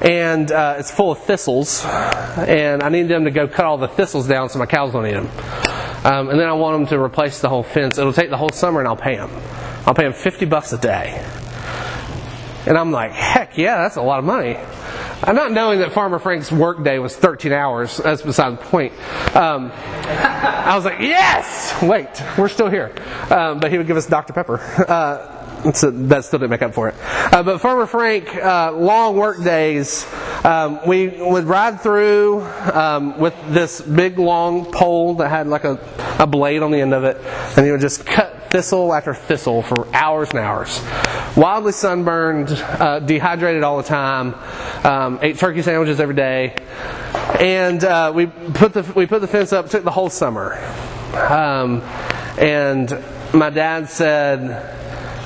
and 0.00 0.50
uh, 0.50 0.76
it's 0.78 0.90
full 0.90 1.12
of 1.12 1.18
thistles. 1.20 1.84
And 1.84 2.82
I 2.82 2.88
need 2.88 3.04
them 3.04 3.24
to 3.24 3.30
go 3.30 3.46
cut 3.46 3.66
all 3.66 3.78
the 3.78 3.88
thistles 3.88 4.26
down 4.26 4.48
so 4.48 4.58
my 4.58 4.66
cows 4.66 4.92
don't 4.92 5.06
eat 5.06 5.12
them. 5.12 5.71
Um, 6.04 6.30
and 6.30 6.40
then 6.40 6.48
I 6.48 6.52
want 6.54 6.78
them 6.78 6.86
to 6.88 7.02
replace 7.02 7.40
the 7.40 7.48
whole 7.48 7.62
fence. 7.62 7.98
It'll 7.98 8.12
take 8.12 8.30
the 8.30 8.36
whole 8.36 8.50
summer 8.50 8.80
and 8.80 8.88
I'll 8.88 8.96
pay 8.96 9.16
them. 9.16 9.30
I'll 9.86 9.94
pay 9.94 10.04
them 10.04 10.12
50 10.12 10.46
bucks 10.46 10.72
a 10.72 10.78
day. 10.78 11.24
And 12.66 12.78
I'm 12.78 12.92
like, 12.92 13.12
heck 13.12 13.56
yeah, 13.56 13.82
that's 13.82 13.96
a 13.96 14.02
lot 14.02 14.18
of 14.18 14.24
money. 14.24 14.56
I'm 15.24 15.36
not 15.36 15.52
knowing 15.52 15.78
that 15.78 15.92
Farmer 15.92 16.18
Frank's 16.18 16.50
workday 16.50 16.98
was 16.98 17.16
13 17.16 17.52
hours. 17.52 17.96
That's 17.98 18.22
beside 18.22 18.54
the 18.54 18.64
point. 18.64 18.92
Um, 19.36 19.70
I 19.74 20.74
was 20.74 20.84
like, 20.84 20.98
yes! 20.98 21.80
Wait, 21.80 22.08
we're 22.36 22.48
still 22.48 22.68
here. 22.68 22.92
Um, 23.30 23.60
but 23.60 23.70
he 23.70 23.78
would 23.78 23.86
give 23.86 23.96
us 23.96 24.06
Dr. 24.06 24.32
Pepper. 24.32 24.58
Uh, 24.58 25.31
so 25.74 25.90
that 25.90 26.24
still 26.24 26.40
didn't 26.40 26.50
make 26.50 26.62
up 26.62 26.74
for 26.74 26.88
it. 26.88 26.94
Uh, 27.00 27.42
but 27.42 27.58
Farmer 27.58 27.86
Frank, 27.86 28.34
uh, 28.34 28.72
long 28.72 29.16
work 29.16 29.42
days, 29.44 30.06
um, 30.44 30.80
we 30.86 31.08
would 31.08 31.44
ride 31.44 31.80
through 31.80 32.42
um, 32.72 33.18
with 33.18 33.34
this 33.48 33.80
big 33.80 34.18
long 34.18 34.72
pole 34.72 35.14
that 35.14 35.28
had 35.28 35.46
like 35.46 35.64
a, 35.64 35.78
a 36.18 36.26
blade 36.26 36.62
on 36.62 36.72
the 36.72 36.80
end 36.80 36.92
of 36.92 37.04
it, 37.04 37.16
and 37.56 37.64
he 37.64 37.70
would 37.70 37.80
just 37.80 38.04
cut 38.04 38.50
thistle 38.50 38.92
after 38.92 39.14
thistle 39.14 39.62
for 39.62 39.86
hours 39.94 40.30
and 40.30 40.40
hours. 40.40 40.80
Wildly 41.36 41.72
sunburned, 41.72 42.50
uh, 42.50 42.98
dehydrated 42.98 43.62
all 43.62 43.76
the 43.76 43.84
time, 43.84 44.34
um, 44.84 45.20
ate 45.22 45.38
turkey 45.38 45.62
sandwiches 45.62 46.00
every 46.00 46.16
day, 46.16 46.56
and 47.38 47.82
uh, 47.84 48.12
we 48.12 48.26
put 48.26 48.72
the 48.72 48.82
we 48.96 49.06
put 49.06 49.20
the 49.20 49.28
fence 49.28 49.52
up. 49.52 49.70
Took 49.70 49.84
the 49.84 49.92
whole 49.92 50.10
summer, 50.10 50.54
um, 51.14 51.82
and 52.36 52.90
my 53.32 53.50
dad 53.50 53.88
said. 53.88 54.80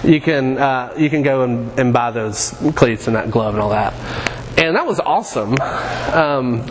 You 0.07 0.21
can 0.21 0.57
uh, 0.57 0.95
you 0.97 1.11
can 1.11 1.23
go 1.23 1.43
and, 1.43 1.79
and 1.79 1.93
buy 1.93 2.13
those 2.13 2.51
cleats 2.77 3.09
and 3.09 3.17
that 3.17 3.31
glove 3.31 3.55
and 3.55 3.63
all 3.63 3.71
that, 3.71 3.93
and 4.57 4.77
that 4.77 4.87
was 4.87 5.01
awesome. 5.01 5.57
Um, 5.61 6.65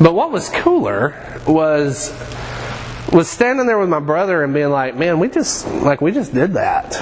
but 0.00 0.14
what 0.14 0.32
was 0.32 0.48
cooler 0.48 1.40
was 1.46 2.10
was 3.12 3.28
standing 3.28 3.66
there 3.66 3.78
with 3.78 3.88
my 3.88 4.00
brother 4.00 4.42
and 4.42 4.54
being 4.54 4.70
like, 4.70 4.96
man, 4.96 5.18
we 5.18 5.28
just 5.28 5.66
like 5.68 6.00
we 6.00 6.12
just 6.12 6.32
did 6.32 6.54
that. 6.54 6.96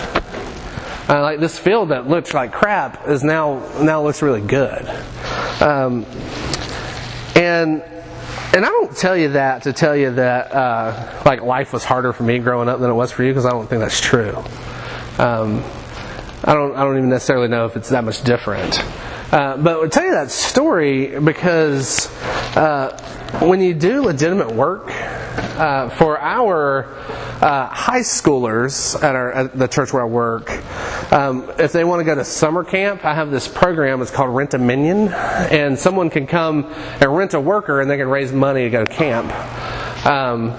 Uh, 1.08 1.20
like 1.20 1.38
this 1.38 1.58
field 1.58 1.90
that 1.90 2.08
looks 2.08 2.34
like 2.34 2.52
crap 2.52 3.06
is 3.06 3.22
now 3.22 3.60
now 3.80 4.02
looks 4.02 4.22
really 4.22 4.40
good. 4.40 4.88
Um, 5.60 6.04
and 7.36 7.82
and 8.54 8.64
I 8.64 8.68
don't 8.68 8.96
tell 8.96 9.16
you 9.16 9.30
that 9.30 9.62
to 9.64 9.72
tell 9.72 9.94
you 9.94 10.12
that 10.12 10.52
uh, 10.52 11.22
like 11.24 11.42
life 11.42 11.72
was 11.72 11.84
harder 11.84 12.12
for 12.12 12.22
me 12.22 12.38
growing 12.38 12.68
up 12.68 12.80
than 12.80 12.90
it 12.90 12.94
was 12.94 13.12
for 13.12 13.22
you 13.22 13.30
because 13.30 13.46
I 13.46 13.50
don't 13.50 13.68
think 13.68 13.80
that's 13.80 14.00
true. 14.00 14.42
Um, 15.18 15.62
I 16.44 16.54
don't 16.54 16.76
I 16.76 16.84
don't 16.84 16.98
even 16.98 17.08
necessarily 17.08 17.48
know 17.48 17.66
if 17.66 17.76
it's 17.76 17.88
that 17.90 18.04
much 18.04 18.22
different. 18.22 18.78
Uh, 19.32 19.56
but 19.56 19.80
I'll 19.80 19.88
tell 19.88 20.04
you 20.04 20.12
that 20.12 20.30
story 20.30 21.18
because 21.18 22.08
uh, 22.56 22.96
when 23.40 23.60
you 23.60 23.74
do 23.74 24.02
legitimate 24.02 24.52
work, 24.52 24.90
uh, 25.56 25.88
for 25.90 26.18
our 26.20 26.84
uh, 27.40 27.66
high 27.68 28.00
schoolers 28.00 29.00
at, 29.02 29.14
our, 29.14 29.32
at 29.32 29.58
the 29.58 29.68
church 29.68 29.92
where 29.92 30.02
I 30.02 30.06
work, 30.06 30.50
um, 31.12 31.50
if 31.58 31.72
they 31.72 31.84
want 31.84 32.00
to 32.00 32.04
go 32.04 32.14
to 32.14 32.24
summer 32.24 32.64
camp, 32.64 33.04
I 33.04 33.14
have 33.14 33.30
this 33.30 33.46
program. 33.46 34.02
It's 34.02 34.10
called 34.10 34.34
Rent 34.34 34.54
a 34.54 34.58
Minion, 34.58 35.08
and 35.08 35.78
someone 35.78 36.10
can 36.10 36.26
come 36.26 36.64
and 37.00 37.16
rent 37.16 37.34
a 37.34 37.40
worker, 37.40 37.80
and 37.80 37.90
they 37.90 37.96
can 37.96 38.08
raise 38.08 38.32
money 38.32 38.64
to 38.64 38.70
go 38.70 38.84
to 38.84 38.92
camp. 38.92 39.32
Um, 40.06 40.50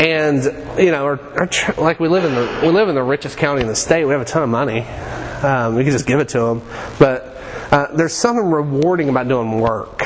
and 0.00 0.44
you 0.78 0.90
know, 0.90 1.04
our, 1.04 1.48
like 1.76 2.00
we 2.00 2.08
live 2.08 2.24
in 2.24 2.34
the 2.34 2.60
we 2.62 2.68
live 2.68 2.88
in 2.88 2.94
the 2.94 3.02
richest 3.02 3.38
county 3.38 3.62
in 3.62 3.68
the 3.68 3.76
state. 3.76 4.04
We 4.04 4.12
have 4.12 4.20
a 4.20 4.24
ton 4.24 4.42
of 4.42 4.48
money. 4.48 4.82
Um, 4.82 5.74
we 5.74 5.84
can 5.84 5.92
just 5.92 6.06
give 6.06 6.20
it 6.20 6.30
to 6.30 6.40
them, 6.40 6.62
but 6.98 7.36
uh, 7.70 7.94
there's 7.94 8.14
something 8.14 8.44
rewarding 8.44 9.08
about 9.08 9.28
doing 9.28 9.60
work. 9.60 10.02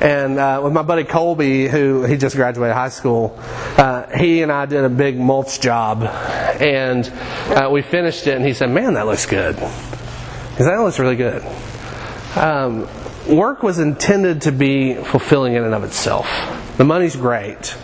And 0.00 0.38
uh, 0.38 0.60
with 0.62 0.72
my 0.72 0.82
buddy 0.82 1.04
Colby, 1.04 1.68
who 1.68 2.04
he 2.04 2.16
just 2.18 2.36
graduated 2.36 2.74
high 2.74 2.90
school, 2.90 3.38
uh, 3.78 4.06
he 4.18 4.42
and 4.42 4.52
I 4.52 4.66
did 4.66 4.84
a 4.84 4.90
big 4.90 5.18
mulch 5.18 5.60
job, 5.60 6.02
and 6.02 7.08
uh, 7.48 7.70
we 7.70 7.80
finished 7.80 8.26
it. 8.26 8.36
And 8.36 8.44
he 8.44 8.52
said, 8.52 8.70
"Man, 8.70 8.94
that 8.94 9.06
looks 9.06 9.24
good." 9.24 9.56
Said, 9.56 10.58
"That 10.58 10.80
looks 10.80 10.98
really 10.98 11.16
good." 11.16 11.42
Um, 12.36 12.86
work 13.26 13.62
was 13.62 13.78
intended 13.78 14.42
to 14.42 14.52
be 14.52 14.94
fulfilling 14.94 15.54
in 15.54 15.64
and 15.64 15.74
of 15.74 15.84
itself. 15.84 16.28
The 16.76 16.84
money's 16.84 17.16
great. 17.16 17.74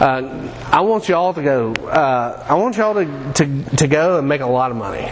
Uh, 0.00 0.52
I 0.72 0.80
want 0.80 1.08
you 1.08 1.14
all 1.14 1.32
to 1.34 1.42
go. 1.42 1.72
Uh, 1.72 2.44
I 2.48 2.54
want 2.54 2.76
you 2.76 2.82
all 2.82 2.94
to, 2.94 3.32
to, 3.34 3.76
to 3.76 3.86
go 3.86 4.18
and 4.18 4.28
make 4.28 4.40
a 4.40 4.46
lot 4.46 4.72
of 4.72 4.76
money. 4.76 5.08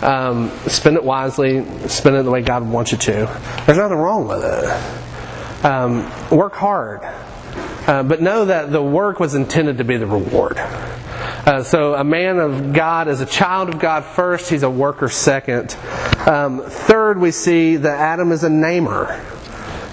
Um, 0.00 0.50
spend 0.68 0.96
it 0.96 1.04
wisely. 1.04 1.64
Spend 1.88 2.14
it 2.14 2.22
the 2.22 2.30
way 2.30 2.42
God 2.42 2.68
wants 2.68 2.92
you 2.92 2.98
to. 2.98 3.12
There's 3.66 3.78
nothing 3.78 3.96
wrong 3.96 4.28
with 4.28 4.44
it. 4.44 5.64
Um, 5.64 6.04
work 6.30 6.52
hard, 6.52 7.00
uh, 7.88 8.02
but 8.02 8.20
know 8.20 8.44
that 8.44 8.70
the 8.70 8.82
work 8.82 9.18
was 9.18 9.34
intended 9.34 9.78
to 9.78 9.84
be 9.84 9.96
the 9.96 10.06
reward. 10.06 10.58
Uh, 10.58 11.62
so, 11.62 11.94
a 11.94 12.04
man 12.04 12.38
of 12.38 12.72
God 12.72 13.08
is 13.08 13.20
a 13.20 13.26
child 13.26 13.70
of 13.70 13.78
God 13.78 14.04
first, 14.04 14.50
he's 14.50 14.62
a 14.62 14.70
worker 14.70 15.08
second. 15.08 15.76
Um, 16.26 16.60
third, 16.60 17.18
we 17.18 17.30
see 17.30 17.76
that 17.76 17.98
Adam 17.98 18.30
is 18.30 18.44
a 18.44 18.50
namer. 18.50 19.20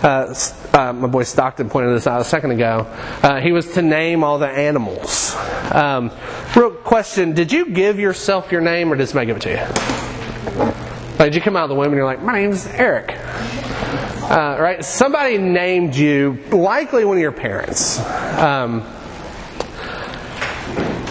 Uh, 0.03 0.33
uh, 0.73 0.93
my 0.93 1.07
boy 1.07 1.23
Stockton 1.23 1.69
pointed 1.69 1.95
this 1.95 2.07
out 2.07 2.21
a 2.21 2.23
second 2.23 2.51
ago. 2.51 2.87
Uh, 3.21 3.41
he 3.41 3.51
was 3.51 3.73
to 3.73 3.81
name 3.81 4.23
all 4.23 4.39
the 4.39 4.47
animals. 4.47 5.35
Um, 5.71 6.11
real 6.55 6.71
question 6.71 7.33
Did 7.33 7.51
you 7.51 7.71
give 7.71 7.99
yourself 7.99 8.51
your 8.51 8.61
name 8.61 8.91
or 8.91 8.95
did 8.95 9.07
somebody 9.07 9.27
give 9.27 9.37
it 9.37 9.41
to 9.41 9.49
you? 9.49 11.17
Like, 11.19 11.31
did 11.31 11.35
you 11.35 11.41
come 11.41 11.55
out 11.55 11.63
of 11.63 11.69
the 11.69 11.75
womb 11.75 11.87
and 11.87 11.95
you're 11.95 12.05
like, 12.05 12.21
My 12.21 12.33
name's 12.33 12.65
Eric? 12.67 13.11
Uh, 13.11 14.57
right? 14.59 14.83
Somebody 14.83 15.37
named 15.37 15.95
you, 15.95 16.41
likely 16.51 17.03
one 17.03 17.17
of 17.17 17.21
your 17.21 17.33
parents. 17.33 17.99
Um, 18.39 18.81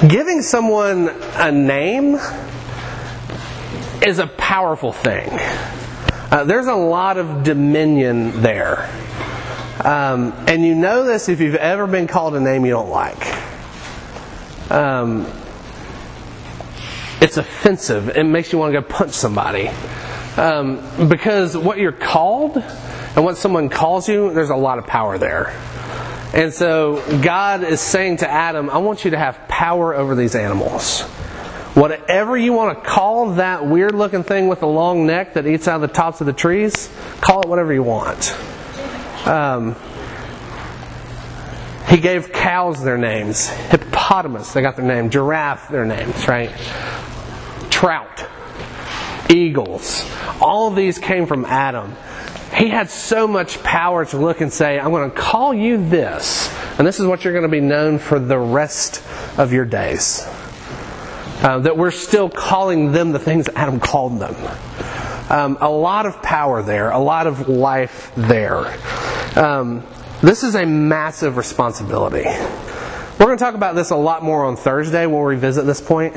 giving 0.09 0.41
someone 0.41 1.11
a 1.35 1.53
name 1.53 2.15
is 4.03 4.19
a 4.19 4.27
powerful 4.27 4.93
thing. 4.93 5.29
Uh, 6.33 6.45
there's 6.45 6.67
a 6.67 6.75
lot 6.75 7.19
of 7.19 7.43
dominion 7.43 8.41
there. 8.41 8.89
Um, 9.85 10.33
and 10.47 10.65
you 10.65 10.75
know 10.75 11.05
this 11.05 11.29
if 11.29 11.41
you've 11.41 11.55
ever 11.55 11.87
been 11.87 12.07
called 12.07 12.35
a 12.35 12.41
name 12.41 12.67
you 12.67 12.73
don't 12.73 12.91
like. 12.91 13.51
Um, 14.71 15.27
it's 17.21 17.37
offensive. 17.37 18.11
It 18.11 18.25
makes 18.25 18.53
you 18.53 18.59
want 18.59 18.75
to 18.75 18.81
go 18.81 18.87
punch 18.87 19.13
somebody. 19.13 19.69
Um, 20.37 21.09
because 21.09 21.57
what 21.57 21.79
you're 21.79 21.93
called 21.93 22.57
and 22.57 23.25
what 23.25 23.37
someone 23.37 23.69
calls 23.69 24.09
you, 24.09 24.33
there's 24.33 24.51
a 24.51 24.57
lot 24.57 24.79
of 24.79 24.87
power 24.87 25.19
there. 25.19 25.49
And 26.33 26.53
so 26.55 27.03
God 27.23 27.65
is 27.65 27.81
saying 27.81 28.19
to 28.19 28.31
Adam, 28.31 28.71
I 28.71 28.79
want 28.79 29.05
you 29.05 29.11
to 29.11 29.19
have 29.19 29.49
power 29.49 29.95
over 29.95 30.15
these 30.15 30.35
animals. 30.35 31.03
Whatever 31.75 32.37
you 32.37 32.53
want 32.53 32.79
to 32.79 32.89
call 32.89 33.35
that 33.35 33.67
weird 33.67 33.95
looking 33.95 34.23
thing 34.23 34.49
with 34.49 34.63
a 34.63 34.67
long 34.67 35.07
neck 35.07 35.35
that 35.35 35.47
eats 35.47 35.69
out 35.69 35.77
of 35.77 35.81
the 35.83 35.95
tops 35.95 36.21
of 36.21 36.27
the 36.27 36.33
trees, 36.33 36.89
call 37.21 37.43
it 37.43 37.49
whatever 37.49 37.73
you 37.73 37.83
want. 37.83 38.37
Um, 39.27 39.77
he 41.89 41.99
gave 41.99 42.33
cows 42.33 42.83
their 42.83 42.99
names. 42.99 43.49
Hippopotamus, 43.49 44.53
they 44.53 44.63
got 44.63 44.77
their 44.77 44.87
name. 44.87 45.11
Giraffe, 45.11 45.69
their 45.69 45.85
names, 45.85 46.29
right? 46.29 46.51
Trout, 47.71 48.27
eagles. 49.29 50.09
All 50.41 50.69
of 50.69 50.77
these 50.77 50.99
came 50.99 51.27
from 51.27 51.45
Adam 51.45 51.97
he 52.57 52.69
had 52.69 52.91
so 52.91 53.27
much 53.29 53.63
power 53.63 54.05
to 54.05 54.19
look 54.19 54.41
and 54.41 54.53
say, 54.53 54.79
I'm 54.79 54.91
going 54.91 55.11
to 55.11 55.17
call 55.17 55.55
you 55.55 55.89
this, 55.89 56.53
and 56.79 56.87
this 56.87 56.99
is 56.99 57.07
what 57.07 57.25
you're 57.25 57.33
going 57.33 57.45
to 57.45 57.49
be 57.49 57.61
known 57.61 57.99
for 57.99 58.19
the 58.19 58.39
rest 58.39 59.03
of 59.39 59.53
your 59.53 59.65
days. 59.65 60.27
Uh, 61.43 61.61
that 61.61 61.77
we're 61.77 61.91
still 61.91 62.29
calling 62.29 62.93
them 62.93 63.13
the 63.13 63.19
things 63.19 63.49
Adam 63.55 63.81
called 63.81 64.19
them. 64.19 64.35
Um, 65.31 65.59
a 65.61 65.71
lot 65.71 66.07
of 66.07 66.21
power 66.23 66.61
there, 66.61 66.91
a 66.91 66.99
lot 66.99 67.29
of 67.29 67.49
life 67.49 68.11
there. 68.17 68.67
Um, 69.39 69.87
this 70.23 70.43
is 70.43 70.57
a 70.57 70.67
massive 70.67 71.37
responsibility. 71.37 72.25
We're 72.25 73.27
going 73.27 73.39
to 73.39 73.45
talk 73.45 73.55
about 73.55 73.77
this 73.77 73.91
a 73.91 73.97
lot 73.97 74.25
more 74.25 74.45
on 74.45 74.57
Thursday. 74.57 75.07
We'll 75.07 75.23
revisit 75.23 75.67
this 75.67 75.81
point. 75.81 76.17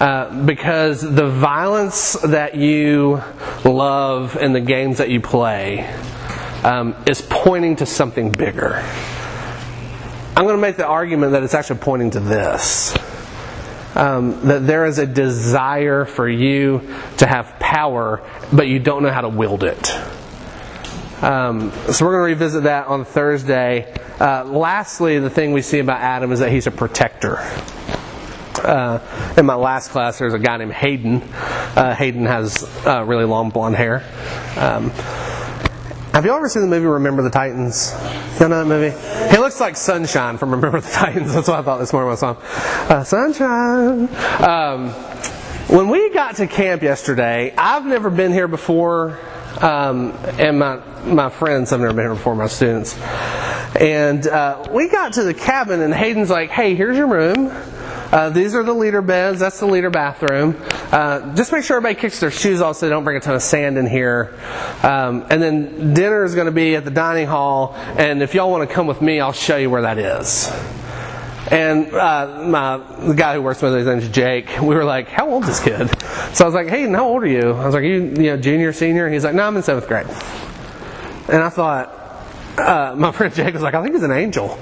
Uh, 0.00 0.44
because 0.46 1.02
the 1.02 1.28
violence 1.28 2.14
that 2.24 2.54
you 2.54 3.20
love 3.64 4.36
and 4.36 4.54
the 4.54 4.60
games 4.60 4.96
that 4.98 5.10
you 5.10 5.20
play 5.20 5.86
um, 6.64 6.96
is 7.06 7.20
pointing 7.20 7.76
to 7.76 7.84
something 7.84 8.32
bigger. 8.32 8.76
I'm 10.34 10.44
going 10.44 10.56
to 10.56 10.62
make 10.62 10.76
the 10.76 10.86
argument 10.86 11.32
that 11.32 11.42
it's 11.42 11.52
actually 11.52 11.80
pointing 11.80 12.12
to 12.12 12.20
this. 12.20 12.96
Um, 13.94 14.46
that 14.46 14.66
there 14.66 14.86
is 14.86 14.98
a 14.98 15.06
desire 15.06 16.04
for 16.04 16.28
you 16.28 16.80
to 17.18 17.26
have 17.26 17.58
power, 17.58 18.22
but 18.52 18.68
you 18.68 18.78
don't 18.78 19.02
know 19.02 19.10
how 19.10 19.22
to 19.22 19.28
wield 19.28 19.64
it. 19.64 19.90
Um, 21.22 21.70
so 21.92 22.06
we're 22.06 22.12
going 22.12 22.22
to 22.22 22.34
revisit 22.34 22.62
that 22.62 22.86
on 22.86 23.04
Thursday. 23.04 23.92
Uh, 24.18 24.44
lastly, 24.44 25.18
the 25.18 25.28
thing 25.28 25.52
we 25.52 25.60
see 25.60 25.78
about 25.78 26.00
Adam 26.00 26.32
is 26.32 26.38
that 26.38 26.50
he's 26.50 26.66
a 26.66 26.70
protector. 26.70 27.38
Uh, 28.64 29.34
in 29.36 29.46
my 29.46 29.54
last 29.54 29.90
class, 29.90 30.18
there's 30.18 30.34
a 30.34 30.38
guy 30.38 30.56
named 30.56 30.72
Hayden. 30.72 31.22
Uh, 31.22 31.94
Hayden 31.94 32.26
has 32.26 32.64
uh, 32.86 33.04
really 33.04 33.24
long 33.24 33.50
blonde 33.50 33.76
hair. 33.76 34.04
Um, 34.56 34.92
have 36.12 36.24
you 36.24 36.34
ever 36.34 36.48
seen 36.48 36.62
the 36.62 36.68
movie 36.68 36.86
Remember 36.86 37.22
the 37.22 37.30
Titans? 37.30 37.94
You 38.40 38.48
know 38.48 38.58
that 38.58 38.66
movie? 38.66 38.90
He 39.30 39.38
looks 39.38 39.60
like 39.60 39.76
Sunshine 39.76 40.38
from 40.38 40.50
Remember 40.50 40.80
the 40.80 40.90
Titans. 40.90 41.32
That's 41.34 41.46
what 41.46 41.60
I 41.60 41.62
thought 41.62 41.78
this 41.78 41.92
morning 41.92 42.08
when 42.08 42.16
I 42.16 42.18
saw 42.18 42.34
him. 42.34 42.90
Uh, 42.90 43.04
sunshine. 43.04 44.08
Um, 44.44 44.90
when 45.68 45.88
we 45.88 46.10
got 46.10 46.36
to 46.36 46.48
camp 46.48 46.82
yesterday, 46.82 47.54
I've 47.56 47.86
never 47.86 48.10
been 48.10 48.32
here 48.32 48.48
before, 48.48 49.20
um, 49.60 50.12
and 50.38 50.58
my 50.58 50.80
my 51.04 51.30
friends 51.30 51.70
have 51.70 51.80
never 51.80 51.92
been 51.92 52.06
here 52.06 52.14
before, 52.14 52.34
my 52.34 52.48
students. 52.48 52.98
And 53.78 54.26
uh, 54.26 54.68
we 54.72 54.88
got 54.88 55.12
to 55.12 55.22
the 55.22 55.32
cabin, 55.32 55.80
and 55.80 55.94
Hayden's 55.94 56.28
like, 56.28 56.50
"Hey, 56.50 56.74
here's 56.74 56.96
your 56.96 57.06
room." 57.06 57.52
Uh, 58.12 58.30
these 58.30 58.54
are 58.54 58.62
the 58.62 58.72
leader 58.72 59.02
beds. 59.02 59.38
That's 59.38 59.60
the 59.60 59.66
leader 59.66 59.90
bathroom. 59.90 60.56
Uh, 60.90 61.34
just 61.36 61.52
make 61.52 61.62
sure 61.64 61.76
everybody 61.76 62.00
kicks 62.00 62.18
their 62.18 62.30
shoes 62.30 62.60
off 62.60 62.76
so 62.76 62.86
they 62.86 62.90
don't 62.90 63.04
bring 63.04 63.16
a 63.16 63.20
ton 63.20 63.36
of 63.36 63.42
sand 63.42 63.78
in 63.78 63.86
here. 63.86 64.34
Um, 64.82 65.26
and 65.30 65.40
then 65.40 65.94
dinner 65.94 66.24
is 66.24 66.34
going 66.34 66.46
to 66.46 66.52
be 66.52 66.74
at 66.74 66.84
the 66.84 66.90
dining 66.90 67.28
hall. 67.28 67.74
And 67.76 68.22
if 68.22 68.34
y'all 68.34 68.50
want 68.50 68.68
to 68.68 68.74
come 68.74 68.86
with 68.86 69.00
me, 69.00 69.20
I'll 69.20 69.32
show 69.32 69.56
you 69.56 69.70
where 69.70 69.82
that 69.82 69.98
is. 69.98 70.50
And 71.50 71.92
uh, 71.92 72.42
my, 72.44 72.78
the 73.06 73.14
guy 73.14 73.34
who 73.34 73.42
works 73.42 73.62
with 73.62 73.72
me, 73.72 73.78
his 73.78 73.86
name's 73.86 74.08
Jake. 74.08 74.60
We 74.60 74.74
were 74.74 74.84
like, 74.84 75.08
"How 75.08 75.28
old 75.28 75.44
is 75.44 75.48
this 75.48 75.60
kid?" 75.60 75.90
So 76.32 76.44
I 76.44 76.46
was 76.46 76.54
like, 76.54 76.68
"Hey, 76.68 76.88
how 76.88 77.08
old 77.08 77.24
are 77.24 77.26
you?" 77.26 77.52
I 77.52 77.64
was 77.64 77.74
like, 77.74 77.82
"You, 77.82 78.02
you 78.02 78.30
know, 78.30 78.36
junior, 78.36 78.72
senior?" 78.72 79.08
He's 79.08 79.24
like, 79.24 79.34
"No, 79.34 79.44
I'm 79.44 79.56
in 79.56 79.62
seventh 79.64 79.88
grade." 79.88 80.06
And 81.28 81.42
I 81.42 81.48
thought, 81.48 81.99
uh, 82.58 82.94
my 82.96 83.12
friend 83.20 83.34
Jake 83.34 83.54
was 83.54 83.62
like, 83.62 83.74
I 83.74 83.82
think 83.82 83.94
he's 83.94 84.02
an 84.02 84.12
angel. 84.12 84.52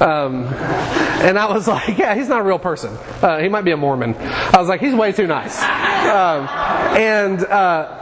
Um, 0.00 0.44
and 0.44 1.38
I 1.38 1.46
was 1.52 1.68
like, 1.68 1.98
yeah, 1.98 2.14
he's 2.14 2.28
not 2.28 2.40
a 2.40 2.44
real 2.44 2.58
person. 2.58 2.96
Uh, 3.20 3.38
he 3.38 3.48
might 3.48 3.62
be 3.62 3.70
a 3.70 3.76
Mormon. 3.76 4.14
I 4.18 4.58
was 4.58 4.68
like, 4.68 4.80
he's 4.80 4.94
way 4.94 5.12
too 5.12 5.26
nice. 5.26 5.60
Um, 5.62 6.48
and, 6.96 7.44
uh, 7.44 7.98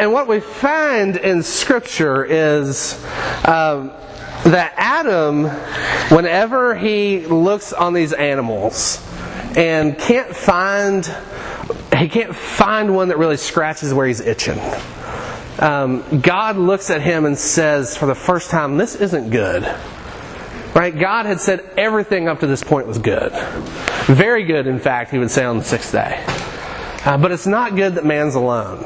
and 0.00 0.12
what 0.12 0.28
we 0.28 0.40
find 0.40 1.16
in 1.16 1.42
Scripture 1.42 2.24
is 2.24 2.94
um, 3.44 3.92
that 4.44 4.72
Adam, 4.76 5.44
whenever 6.14 6.74
he 6.74 7.26
looks 7.26 7.72
on 7.72 7.92
these 7.92 8.12
animals 8.12 9.06
and 9.56 9.98
can't 9.98 10.34
find, 10.34 11.04
he 11.96 12.08
can't 12.08 12.34
find 12.34 12.94
one 12.94 13.08
that 13.08 13.18
really 13.18 13.36
scratches 13.36 13.92
where 13.92 14.06
he's 14.06 14.20
itching 14.20 14.58
um, 15.58 16.20
God 16.20 16.56
looks 16.56 16.90
at 16.90 17.02
him 17.02 17.24
and 17.24 17.36
says, 17.36 17.96
for 17.96 18.06
the 18.06 18.14
first 18.14 18.50
time, 18.50 18.76
this 18.76 18.94
isn't 18.94 19.30
good. 19.30 19.64
Right? 20.74 20.96
God 20.96 21.26
had 21.26 21.40
said 21.40 21.68
everything 21.76 22.28
up 22.28 22.40
to 22.40 22.46
this 22.46 22.62
point 22.62 22.86
was 22.86 22.98
good. 22.98 23.32
Very 24.06 24.44
good, 24.44 24.66
in 24.66 24.78
fact, 24.78 25.10
he 25.10 25.18
would 25.18 25.30
say 25.30 25.44
on 25.44 25.58
the 25.58 25.64
sixth 25.64 25.92
day. 25.92 26.22
Uh, 27.04 27.18
but 27.18 27.32
it's 27.32 27.46
not 27.46 27.74
good 27.74 27.96
that 27.96 28.04
man's 28.04 28.34
alone. 28.34 28.82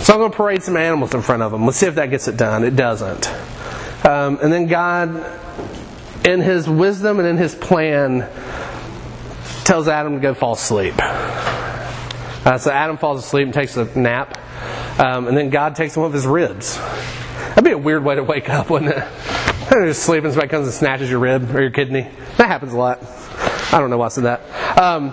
So 0.00 0.14
I'm 0.14 0.18
going 0.18 0.30
to 0.30 0.36
parade 0.36 0.62
some 0.62 0.76
animals 0.76 1.14
in 1.14 1.22
front 1.22 1.42
of 1.42 1.52
him. 1.52 1.64
Let's 1.64 1.78
see 1.78 1.86
if 1.86 1.94
that 1.94 2.10
gets 2.10 2.26
it 2.26 2.36
done. 2.36 2.64
It 2.64 2.74
doesn't. 2.74 3.28
Um, 4.04 4.38
and 4.42 4.52
then 4.52 4.66
God 4.66 5.08
in 6.24 6.40
his 6.40 6.68
wisdom 6.68 7.18
and 7.18 7.28
in 7.28 7.36
his 7.36 7.54
plan, 7.54 8.28
tells 9.64 9.88
Adam 9.88 10.14
to 10.14 10.20
go 10.20 10.34
fall 10.34 10.54
asleep. 10.54 10.94
Uh, 10.98 12.58
so 12.58 12.70
Adam 12.70 12.96
falls 12.96 13.24
asleep 13.24 13.44
and 13.44 13.54
takes 13.54 13.76
a 13.76 13.84
nap, 13.98 14.38
um, 14.98 15.28
and 15.28 15.36
then 15.36 15.50
God 15.50 15.76
takes 15.76 15.96
one 15.96 16.06
of 16.06 16.12
his 16.12 16.26
ribs. 16.26 16.76
That'd 16.76 17.64
be 17.64 17.72
a 17.72 17.78
weird 17.78 18.04
way 18.04 18.14
to 18.14 18.22
wake 18.22 18.48
up, 18.48 18.70
wouldn't 18.70 18.92
it? 18.92 19.04
You're 19.70 19.86
just 19.86 20.02
sleeping, 20.02 20.30
somebody 20.30 20.48
comes 20.48 20.66
and 20.66 20.74
snatches 20.74 21.10
your 21.10 21.18
rib 21.18 21.54
or 21.54 21.60
your 21.60 21.70
kidney. 21.70 22.08
That 22.36 22.48
happens 22.48 22.72
a 22.72 22.76
lot. 22.76 23.00
I 23.72 23.78
don't 23.78 23.90
know 23.90 23.98
why 23.98 24.06
I 24.06 24.08
said 24.08 24.24
that. 24.24 24.78
Um, 24.78 25.10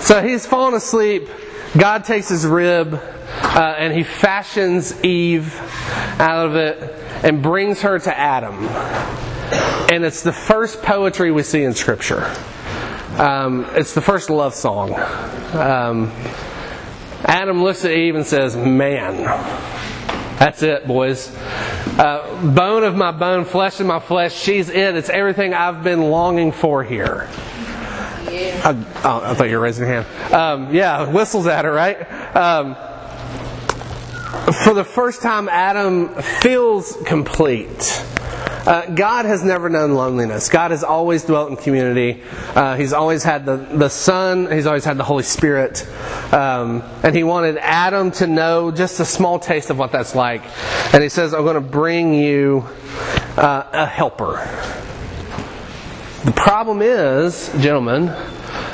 so 0.00 0.22
he's 0.22 0.44
fallen 0.44 0.74
asleep. 0.74 1.28
God 1.76 2.04
takes 2.04 2.28
his 2.28 2.46
rib 2.46 2.94
uh, 2.94 3.74
and 3.78 3.92
he 3.92 4.02
fashions 4.02 5.02
Eve 5.04 5.54
out 6.20 6.46
of 6.46 6.56
it 6.56 6.78
and 7.24 7.42
brings 7.42 7.82
her 7.82 7.98
to 7.98 8.18
Adam. 8.18 8.54
And 9.90 10.04
it's 10.04 10.22
the 10.22 10.32
first 10.32 10.82
poetry 10.82 11.30
we 11.30 11.42
see 11.42 11.64
in 11.64 11.72
Scripture. 11.72 12.24
Um, 13.16 13.66
it's 13.70 13.94
the 13.94 14.00
first 14.00 14.28
love 14.28 14.54
song. 14.54 14.92
Um, 15.54 16.10
Adam 17.24 17.62
looks 17.62 17.84
at 17.84 17.92
Eve 17.92 18.16
and 18.16 18.26
says, 18.26 18.56
Man, 18.56 19.22
that's 20.38 20.62
it, 20.62 20.86
boys. 20.86 21.34
Uh, 21.98 22.52
bone 22.54 22.84
of 22.84 22.96
my 22.96 23.12
bone, 23.12 23.44
flesh 23.44 23.80
of 23.80 23.86
my 23.86 24.00
flesh, 24.00 24.34
she's 24.34 24.68
it. 24.68 24.96
It's 24.96 25.08
everything 25.08 25.54
I've 25.54 25.82
been 25.82 26.10
longing 26.10 26.52
for 26.52 26.84
here. 26.84 27.28
I, 28.26 28.84
oh, 29.04 29.20
I 29.22 29.34
thought 29.34 29.48
you 29.48 29.56
were 29.56 29.62
raising 29.62 29.86
your 29.86 30.02
hand. 30.02 30.34
Um, 30.34 30.74
yeah, 30.74 31.08
whistles 31.10 31.46
at 31.46 31.64
her, 31.64 31.72
right? 31.72 32.00
Um, 32.36 32.74
for 34.64 34.74
the 34.74 34.84
first 34.84 35.22
time, 35.22 35.48
Adam 35.48 36.08
feels 36.40 36.96
complete. 37.06 38.04
Uh, 38.66 38.86
God 38.86 39.26
has 39.26 39.44
never 39.44 39.68
known 39.68 39.92
loneliness. 39.92 40.48
God 40.48 40.70
has 40.70 40.82
always 40.82 41.24
dwelt 41.24 41.50
in 41.50 41.56
community. 41.56 42.22
Uh, 42.54 42.76
he's 42.76 42.94
always 42.94 43.22
had 43.22 43.44
the, 43.44 43.56
the 43.56 43.90
Son, 43.90 44.50
He's 44.50 44.66
always 44.66 44.84
had 44.84 44.96
the 44.96 45.04
Holy 45.04 45.22
Spirit. 45.22 45.86
Um, 46.32 46.82
and 47.02 47.14
He 47.14 47.24
wanted 47.24 47.58
Adam 47.58 48.10
to 48.12 48.26
know 48.26 48.70
just 48.70 49.00
a 49.00 49.04
small 49.04 49.38
taste 49.38 49.68
of 49.68 49.78
what 49.78 49.92
that's 49.92 50.14
like. 50.14 50.42
And 50.94 51.02
He 51.02 51.10
says, 51.10 51.34
I'm 51.34 51.42
going 51.42 51.56
to 51.56 51.60
bring 51.60 52.14
you 52.14 52.64
uh, 53.36 53.68
a 53.72 53.86
helper. 53.86 54.36
The 56.24 56.32
problem 56.32 56.80
is, 56.80 57.50
gentlemen, 57.60 58.08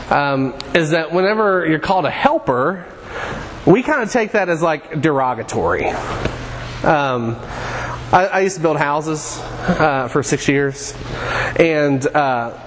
um, 0.08 0.56
is 0.72 0.90
that 0.90 1.10
whenever 1.10 1.66
you're 1.66 1.80
called 1.80 2.04
a 2.04 2.10
helper, 2.10 2.86
we 3.66 3.82
kind 3.82 4.02
of 4.04 4.12
take 4.12 4.32
that 4.32 4.48
as 4.48 4.62
like 4.62 5.00
derogatory. 5.00 5.86
Um, 6.84 7.36
I, 8.12 8.26
I, 8.26 8.40
used 8.40 8.56
to 8.56 8.62
build 8.62 8.76
houses 8.76 9.38
uh, 9.38 10.08
for 10.08 10.24
six 10.24 10.48
years, 10.48 10.94
and 11.56 12.04
uh, 12.04 12.58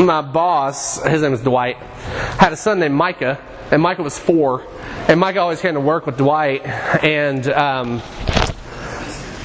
my 0.00 0.22
boss, 0.22 1.02
his 1.04 1.20
name 1.20 1.34
is 1.34 1.42
Dwight, 1.42 1.76
had 1.76 2.54
a 2.54 2.56
son 2.56 2.80
named 2.80 2.94
Micah, 2.94 3.38
and 3.70 3.82
Micah 3.82 4.02
was 4.02 4.18
four, 4.18 4.64
and 5.08 5.20
Micah 5.20 5.40
always 5.40 5.60
came 5.60 5.74
to 5.74 5.80
work 5.80 6.06
with 6.06 6.16
Dwight, 6.16 6.64
and 6.64 7.46
um, 7.48 8.00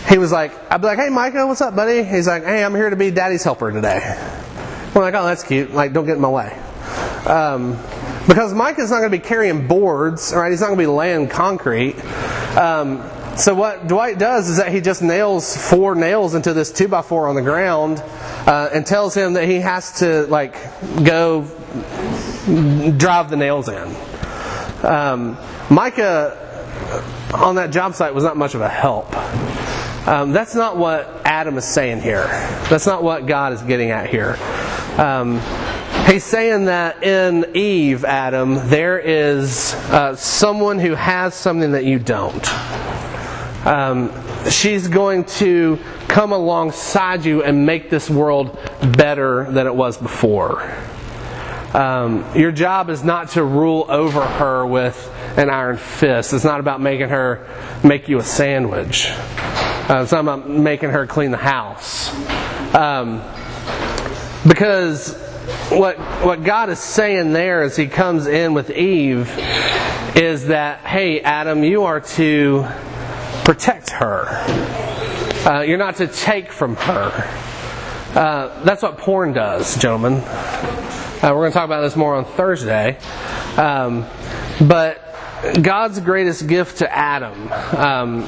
he 0.07 0.17
was 0.17 0.31
like, 0.31 0.53
I'd 0.71 0.79
be 0.79 0.87
like, 0.87 0.97
"Hey, 0.97 1.09
Micah, 1.09 1.45
what's 1.45 1.59
up, 1.59 1.75
buddy?" 1.75 2.05
He's 2.05 2.27
like, 2.27 2.45
"Hey, 2.45 2.63
I'm 2.63 2.73
here 2.73 2.89
to 2.89 2.95
be 2.95 3.11
Daddy's 3.11 3.43
helper 3.43 3.69
today." 3.69 3.99
I'm 4.95 5.01
like, 5.01 5.13
"Oh, 5.13 5.25
that's 5.25 5.43
cute. 5.43 5.73
Like, 5.73 5.91
don't 5.91 6.05
get 6.05 6.15
in 6.15 6.21
my 6.21 6.29
way." 6.29 6.57
Um, 7.25 7.77
because 8.29 8.53
Micah's 8.53 8.91
not 8.91 8.99
going 8.99 9.11
to 9.11 9.17
be 9.17 9.23
carrying 9.23 9.67
boards, 9.67 10.31
right? 10.33 10.51
He's 10.51 10.61
not 10.61 10.67
going 10.67 10.79
to 10.79 10.83
be 10.83 10.87
laying 10.87 11.27
concrete. 11.27 11.99
Um, 12.55 13.03
so 13.37 13.55
what 13.55 13.87
Dwight 13.87 14.19
does 14.19 14.49
is 14.49 14.57
that 14.57 14.71
he 14.71 14.81
just 14.81 15.01
nails 15.01 15.55
four 15.69 15.95
nails 15.95 16.35
into 16.35 16.53
this 16.53 16.71
two 16.71 16.87
by 16.87 17.01
four 17.01 17.27
on 17.27 17.35
the 17.35 17.41
ground, 17.41 17.99
uh, 17.99 18.69
and 18.73 18.85
tells 18.85 19.15
him 19.15 19.33
that 19.33 19.47
he 19.47 19.59
has 19.61 19.99
to 19.99 20.23
like 20.27 20.53
go 21.03 21.43
drive 22.97 23.29
the 23.29 23.37
nails 23.37 23.69
in. 23.69 23.95
Um, 24.85 25.37
Micah 25.69 26.37
on 27.33 27.55
that 27.55 27.71
job 27.71 27.95
site 27.95 28.13
was 28.13 28.23
not 28.23 28.37
much 28.37 28.55
of 28.55 28.61
a 28.61 28.69
help. 28.69 29.15
Um, 30.07 30.31
that's 30.31 30.55
not 30.55 30.77
what 30.77 31.21
Adam 31.25 31.57
is 31.57 31.65
saying 31.65 32.01
here. 32.01 32.25
That's 32.69 32.87
not 32.87 33.03
what 33.03 33.27
God 33.27 33.53
is 33.53 33.61
getting 33.61 33.91
at 33.91 34.09
here. 34.09 34.37
Um, 34.97 35.39
He's 36.07 36.23
saying 36.23 36.65
that 36.65 37.03
in 37.03 37.55
Eve, 37.55 38.03
Adam, 38.03 38.55
there 38.69 38.99
is 38.99 39.73
uh, 39.91 40.15
someone 40.15 40.79
who 40.79 40.95
has 40.95 41.35
something 41.35 41.71
that 41.71 41.85
you 41.85 41.99
don't. 41.99 42.41
Um, 43.65 44.11
she's 44.49 44.87
going 44.87 45.25
to 45.25 45.77
come 46.07 46.31
alongside 46.31 47.25
you 47.25 47.43
and 47.43 47.65
make 47.65 47.89
this 47.89 48.09
world 48.09 48.57
better 48.97 49.49
than 49.51 49.67
it 49.67 49.75
was 49.75 49.97
before. 49.97 50.63
Um, 51.73 52.25
your 52.35 52.51
job 52.51 52.89
is 52.89 53.03
not 53.03 53.29
to 53.29 53.43
rule 53.43 53.85
over 53.87 54.21
her 54.25 54.65
with 54.65 55.09
an 55.37 55.49
iron 55.49 55.77
fist. 55.77 56.33
It's 56.33 56.43
not 56.43 56.59
about 56.59 56.81
making 56.81 57.09
her 57.09 57.47
make 57.83 58.09
you 58.09 58.19
a 58.19 58.23
sandwich. 58.23 59.07
Uh, 59.07 60.01
it's 60.03 60.11
not 60.11 60.21
about 60.21 60.49
making 60.49 60.89
her 60.89 61.07
clean 61.07 61.31
the 61.31 61.37
house. 61.37 62.13
Um, 62.75 63.21
because 64.47 65.15
what 65.69 65.97
what 66.23 66.43
God 66.43 66.69
is 66.69 66.79
saying 66.79 67.31
there 67.31 67.63
as 67.63 67.75
He 67.75 67.87
comes 67.87 68.27
in 68.27 68.53
with 68.53 68.69
Eve 68.69 69.29
is 70.15 70.47
that 70.47 70.79
hey, 70.79 71.21
Adam, 71.21 71.63
you 71.63 71.83
are 71.83 72.01
to 72.01 72.67
protect 73.43 73.89
her. 73.91 74.25
Uh, 75.45 75.61
you're 75.61 75.77
not 75.77 75.95
to 75.97 76.07
take 76.07 76.51
from 76.51 76.75
her. 76.75 77.11
Uh, 78.15 78.63
that's 78.63 78.83
what 78.83 78.97
porn 78.97 79.33
does, 79.33 79.77
gentlemen. 79.77 80.15
Uh, 80.15 81.31
we're 81.33 81.41
going 81.41 81.51
to 81.51 81.53
talk 81.53 81.65
about 81.65 81.81
this 81.81 81.95
more 81.95 82.15
on 82.15 82.25
Thursday. 82.25 82.97
Um, 83.57 84.05
but 84.67 85.01
God's 85.61 85.99
greatest 85.99 86.47
gift 86.47 86.79
to 86.79 86.91
Adam 86.93 87.51
um, 87.51 88.23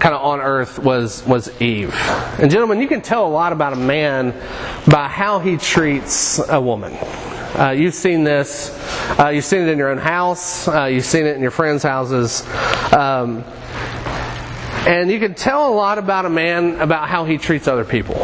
kind 0.00 0.14
of 0.14 0.22
on 0.22 0.40
earth 0.40 0.78
was 0.78 1.24
was 1.26 1.60
Eve. 1.60 1.94
And 2.38 2.50
gentlemen, 2.50 2.80
you 2.80 2.88
can 2.88 3.00
tell 3.00 3.26
a 3.26 3.30
lot 3.30 3.52
about 3.52 3.72
a 3.72 3.76
man 3.76 4.32
by 4.86 5.08
how 5.08 5.38
he 5.38 5.56
treats 5.56 6.38
a 6.48 6.60
woman. 6.60 6.92
Uh, 7.58 7.74
you've 7.76 7.94
seen 7.94 8.24
this. 8.24 8.70
Uh, 9.18 9.28
you've 9.28 9.44
seen 9.44 9.62
it 9.62 9.68
in 9.68 9.78
your 9.78 9.90
own 9.90 9.98
house. 9.98 10.68
Uh, 10.68 10.84
you've 10.84 11.04
seen 11.04 11.26
it 11.26 11.36
in 11.36 11.42
your 11.42 11.50
friends' 11.50 11.82
houses. 11.82 12.42
Um, 12.92 13.44
and 14.86 15.10
you 15.10 15.18
can 15.18 15.34
tell 15.34 15.72
a 15.72 15.74
lot 15.74 15.98
about 15.98 16.26
a 16.26 16.30
man 16.30 16.80
about 16.80 17.08
how 17.08 17.24
he 17.24 17.38
treats 17.38 17.68
other 17.68 17.84
people. 17.84 18.20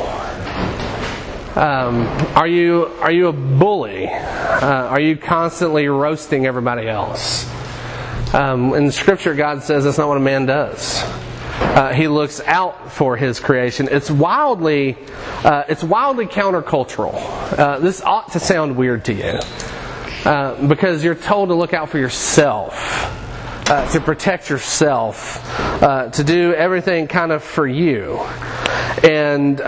Um, 1.57 2.07
are 2.37 2.47
you 2.47 2.87
are 3.01 3.11
you 3.11 3.29
a 3.29 3.33
bully? 3.33 4.07
Uh, 4.09 4.87
are 4.87 5.01
you 5.01 5.17
constantly 5.17 5.89
roasting 5.89 6.47
everybody 6.47 6.89
else? 6.89 7.49
Um, 8.35 8.75
in 8.75 8.93
Scripture, 8.93 9.35
God 9.35 9.63
says 9.63 9.85
that's 9.85 9.99
not 9.99 10.09
what 10.09 10.19
a 10.19 10.21
man 10.21 10.47
does. 10.47 11.03
Uh, 11.61 11.93
he 11.93 12.09
looks 12.09 12.41
out 12.41 12.93
for 12.93 13.17
his 13.17 13.41
creation. 13.41 13.89
It's 13.91 14.11
wildly, 14.11 14.97
uh, 15.45 15.65
it's 15.69 15.83
wildly 15.83 16.27
countercultural. 16.27 17.15
Uh, 17.59 17.79
this 17.79 18.01
ought 18.03 18.33
to 18.33 18.41
sound 18.41 18.77
weird 18.77 19.05
to 19.07 19.15
you 19.15 19.41
uh, 20.25 20.67
because 20.67 21.03
you're 21.05 21.15
told 21.15 21.49
to 21.49 21.55
look 21.55 21.73
out 21.73 21.89
for 21.89 21.99
yourself, 21.99 22.75
uh, 23.71 23.91
to 23.91 24.01
protect 24.01 24.51
yourself, 24.51 25.41
uh, 25.83 26.09
to 26.11 26.25
do 26.25 26.55
everything 26.55 27.07
kind 27.09 27.33
of 27.33 27.43
for 27.43 27.67
you, 27.67 28.19
and 29.03 29.61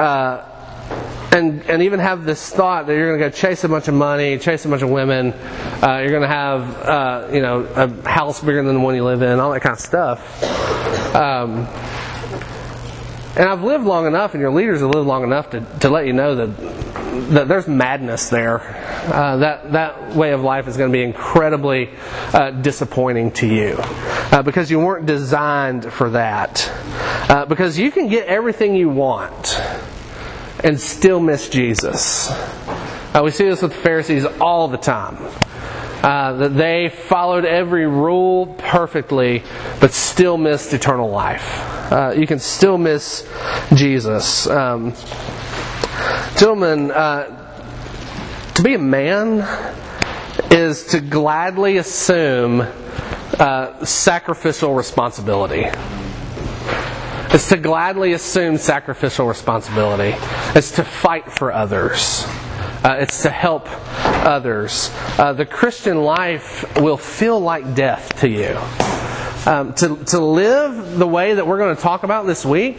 and 1.33 1.63
and 1.69 1.83
even 1.83 2.01
have 2.01 2.25
this 2.25 2.51
thought 2.51 2.87
that 2.87 2.95
you're 2.95 3.17
going 3.17 3.21
to 3.21 3.31
go 3.31 3.31
chase 3.31 3.65
a 3.65 3.69
bunch 3.69 3.89
of 3.89 3.95
money, 3.95 4.39
chase 4.39 4.65
a 4.65 4.69
bunch 4.69 4.83
of 4.83 4.91
women, 4.91 5.33
uh, 5.83 5.99
you're 6.01 6.11
going 6.11 6.23
to 6.23 6.29
have 6.29 6.77
uh, 6.79 7.29
you 7.33 7.41
know 7.41 7.61
a 7.61 7.89
house 8.09 8.41
bigger 8.41 8.63
than 8.63 8.75
the 8.75 8.81
one 8.81 8.95
you 8.95 9.05
live 9.05 9.23
in, 9.23 9.39
all 9.39 9.53
that 9.53 9.61
kind 9.61 9.75
of 9.75 9.81
stuff. 9.81 10.43
Um, 11.15 11.67
and 13.37 13.49
I've 13.49 13.63
lived 13.63 13.85
long 13.85 14.07
enough, 14.07 14.35
and 14.35 14.41
your 14.41 14.51
leaders 14.51 14.81
have 14.81 14.91
lived 14.91 15.07
long 15.07 15.23
enough 15.23 15.51
to, 15.51 15.61
to 15.81 15.89
let 15.89 16.07
you 16.07 16.13
know 16.13 16.35
that 16.35 16.57
that 17.31 17.49
there's 17.49 17.69
madness 17.69 18.29
there. 18.29 18.80
Uh, 19.03 19.37
that 19.39 19.73
that 19.73 20.15
way 20.15 20.33
of 20.33 20.43
life 20.43 20.69
is 20.69 20.77
going 20.77 20.91
to 20.91 20.93
be 20.93 21.03
incredibly 21.03 21.89
uh, 22.35 22.51
disappointing 22.51 23.31
to 23.31 23.47
you 23.47 23.75
uh, 23.79 24.43
because 24.43 24.71
you 24.71 24.79
weren't 24.79 25.07
designed 25.07 25.91
for 25.91 26.11
that. 26.11 26.71
Uh, 27.31 27.47
because 27.47 27.79
you 27.79 27.91
can 27.91 28.09
get 28.09 28.27
everything 28.27 28.75
you 28.75 28.91
want 28.91 29.59
and 30.63 30.79
still 30.79 31.19
miss 31.19 31.49
Jesus. 31.49 32.29
Uh, 32.31 33.23
we 33.25 33.31
see 33.31 33.45
this 33.45 33.63
with 33.63 33.73
the 33.73 33.79
Pharisees 33.79 34.27
all 34.41 34.69
the 34.69 34.77
time. 34.77 35.17
Uh, 36.03 36.33
that 36.35 36.57
they 36.57 36.89
followed 36.89 37.45
every 37.45 37.87
rule 37.87 38.47
perfectly, 38.59 39.43
but 39.81 39.93
still 39.93 40.37
missed 40.37 40.73
eternal 40.73 41.11
life. 41.11 42.17
You 42.17 42.27
can 42.27 42.39
still 42.39 42.79
miss 42.79 43.29
Jesus. 43.75 44.47
Um, 44.47 44.95
gentlemen, 46.39 46.91
uh, 46.91 47.40
to 48.55 48.63
be 48.63 48.75
a 48.75 48.79
man 48.79 49.41
is 50.51 50.87
to 50.87 51.01
gladly 51.01 51.79
assume 51.79 52.61
uh, 52.61 53.85
sacrificial 53.85 54.75
responsibility. 54.75 55.67
It's 57.33 57.49
to 57.51 57.57
gladly 57.57 58.13
assume 58.13 58.59
sacrificial 58.59 59.27
responsibility. 59.27 60.17
It's 60.57 60.73
to 60.73 60.85
fight 60.85 61.31
for 61.31 61.53
others. 61.53 62.25
Uh, 62.83 62.97
it's 62.99 63.23
to 63.23 63.31
help 63.31 63.69
others. 64.27 64.91
Uh, 65.19 65.33
the 65.33 65.47
Christian 65.47 66.03
life 66.03 66.65
will 66.79 66.97
feel 66.97 67.39
like 67.39 67.75
death 67.75 68.21
to 68.21 68.29
you. 68.29 68.59
Um, 69.47 69.75
to, 69.75 69.97
to 70.07 70.19
live 70.19 70.99
the 70.99 71.07
way 71.07 71.35
that 71.35 71.47
we're 71.47 71.59
going 71.59 71.77
to 71.77 71.81
talk 71.81 72.03
about 72.03 72.27
this 72.27 72.45
week, 72.45 72.79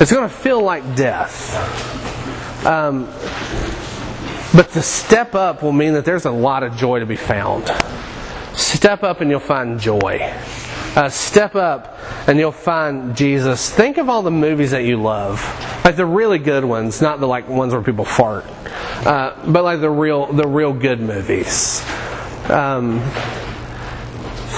it's 0.00 0.12
going 0.12 0.28
to 0.28 0.34
feel 0.34 0.62
like 0.62 0.96
death. 0.96 2.66
Um, 2.66 3.08
but 4.54 4.70
to 4.70 4.82
step 4.82 5.34
up 5.34 5.62
will 5.62 5.72
mean 5.72 5.92
that 5.94 6.04
there's 6.04 6.24
a 6.24 6.30
lot 6.30 6.62
of 6.62 6.76
joy 6.76 6.98
to 7.00 7.06
be 7.06 7.16
found. 7.16 7.70
Step 8.54 9.02
up 9.02 9.20
and 9.20 9.30
you'll 9.30 9.40
find 9.40 9.78
joy. 9.78 10.18
Uh, 10.96 11.08
step 11.08 11.54
up 11.54 11.96
and 12.26 12.38
you'll 12.38 12.50
find 12.50 13.16
Jesus. 13.16 13.70
Think 13.70 13.96
of 13.96 14.08
all 14.08 14.22
the 14.22 14.30
movies 14.30 14.72
that 14.72 14.82
you 14.82 15.00
love, 15.00 15.40
like 15.84 15.94
the 15.94 16.04
really 16.04 16.38
good 16.38 16.64
ones, 16.64 17.00
not 17.00 17.20
the 17.20 17.28
like 17.28 17.48
ones 17.48 17.72
where 17.72 17.82
people 17.82 18.04
fart, 18.04 18.44
uh, 19.06 19.40
but 19.46 19.62
like 19.62 19.80
the 19.80 19.90
real 19.90 20.32
the 20.32 20.46
real 20.48 20.72
good 20.72 21.00
movies. 21.00 21.80
Um, 22.50 23.00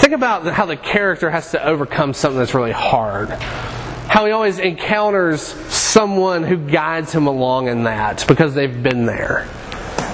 think 0.01 0.15
about 0.15 0.47
how 0.47 0.65
the 0.65 0.77
character 0.77 1.29
has 1.29 1.51
to 1.51 1.63
overcome 1.63 2.15
something 2.15 2.39
that's 2.39 2.55
really 2.55 2.73
hard. 2.73 3.29
How 3.29 4.25
he 4.25 4.33
always 4.33 4.59
encounters 4.59 5.43
someone 5.43 6.45
who 6.45 6.57
guides 6.57 7.13
him 7.13 7.27
along 7.27 7.69
in 7.69 7.85
that 7.85 8.25
because 8.27 8.55
they've 8.55 8.83
been 8.83 9.05
there. 9.05 9.49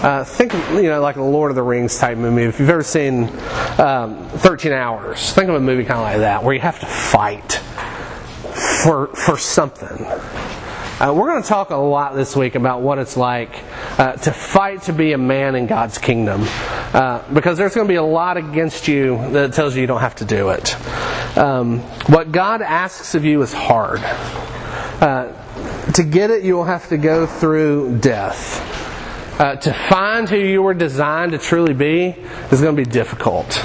Uh, 0.03 0.23
think, 0.23 0.53
you 0.53 0.85
know, 0.85 1.01
like 1.01 1.17
a 1.17 1.23
Lord 1.23 1.51
of 1.51 1.57
the 1.57 1.63
Rings 1.63 1.99
type 1.99 2.19
movie. 2.19 2.45
If 2.45 2.61
you've 2.61 2.71
ever 2.71 2.85
seen 2.85 3.25
um, 3.79 4.29
13 4.29 4.71
Hours, 4.71 5.33
think 5.33 5.49
of 5.49 5.57
a 5.57 5.61
movie 5.61 5.85
kind 5.85 5.99
of 5.99 6.05
like 6.05 6.19
that, 6.19 6.45
where 6.45 6.55
you 6.55 6.61
have 6.61 6.79
to 6.79 6.87
fight 6.87 7.55
for 8.85 9.09
for 9.09 9.37
something. 9.37 10.07
Uh, 11.01 11.13
we're 11.13 11.29
going 11.29 11.43
to 11.43 11.49
talk 11.49 11.71
a 11.71 11.77
lot 11.77 12.15
this 12.15 12.35
week 12.37 12.55
about 12.55 12.81
what 12.81 12.99
it's 12.99 13.17
like 13.17 13.65
uh, 13.99 14.13
to 14.15 14.33
fight 14.33 14.83
to 14.83 14.93
be 14.93 15.13
a 15.13 15.19
man 15.19 15.55
in 15.55 15.67
God's 15.67 15.99
kingdom, 15.99 16.43
uh, 16.93 17.23
because 17.33 17.59
there's 17.59 17.75
going 17.75 17.87
to 17.87 17.93
be 17.93 17.97
a 17.97 18.03
lot 18.03 18.37
against 18.37 18.87
you 18.87 19.17
that 19.31 19.53
tells 19.53 19.75
you 19.75 19.81
you 19.81 19.87
don't 19.89 20.01
have 20.01 20.17
to 20.17 20.25
do 20.25 20.51
it. 20.51 20.77
Um, 21.37 21.81
what 22.09 22.31
God 22.31 22.63
asks 22.63 23.15
of 23.15 23.25
you 23.25 23.43
is 23.43 23.53
hard. 23.53 24.01
Uh, 25.01 25.33
to 25.93 26.05
get 26.05 26.31
it, 26.31 26.45
you 26.45 26.55
will 26.55 26.65
have 26.65 26.89
to 26.89 26.97
go 26.97 27.27
through 27.27 27.99
death. 27.99 28.78
Uh, 29.39 29.55
to 29.55 29.73
find 29.73 30.29
who 30.29 30.37
you 30.37 30.61
were 30.63 30.75
designed 30.75 31.31
to 31.31 31.39
truly 31.39 31.73
be 31.73 32.07
is 32.51 32.61
going 32.61 32.75
to 32.75 32.85
be 32.85 32.91
difficult. 32.91 33.65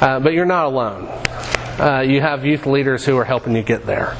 Uh, 0.00 0.18
but 0.18 0.32
you're 0.32 0.44
not 0.44 0.66
alone. 0.66 1.06
Uh, 1.78 2.04
you 2.06 2.20
have 2.20 2.44
youth 2.44 2.66
leaders 2.66 3.04
who 3.04 3.16
are 3.16 3.24
helping 3.24 3.54
you 3.54 3.62
get 3.62 3.86
there. 3.86 4.16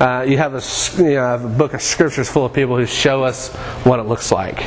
Uh, 0.00 0.22
you 0.22 0.38
have 0.38 0.54
a, 0.54 1.02
you 1.02 1.18
a, 1.18 1.36
book 1.38 1.74
of 1.74 1.82
scriptures 1.82 2.30
full 2.30 2.46
of 2.46 2.54
people 2.54 2.76
who 2.76 2.86
show 2.86 3.22
us 3.22 3.54
what 3.84 4.00
it 4.00 4.04
looks 4.04 4.32
like. 4.32 4.64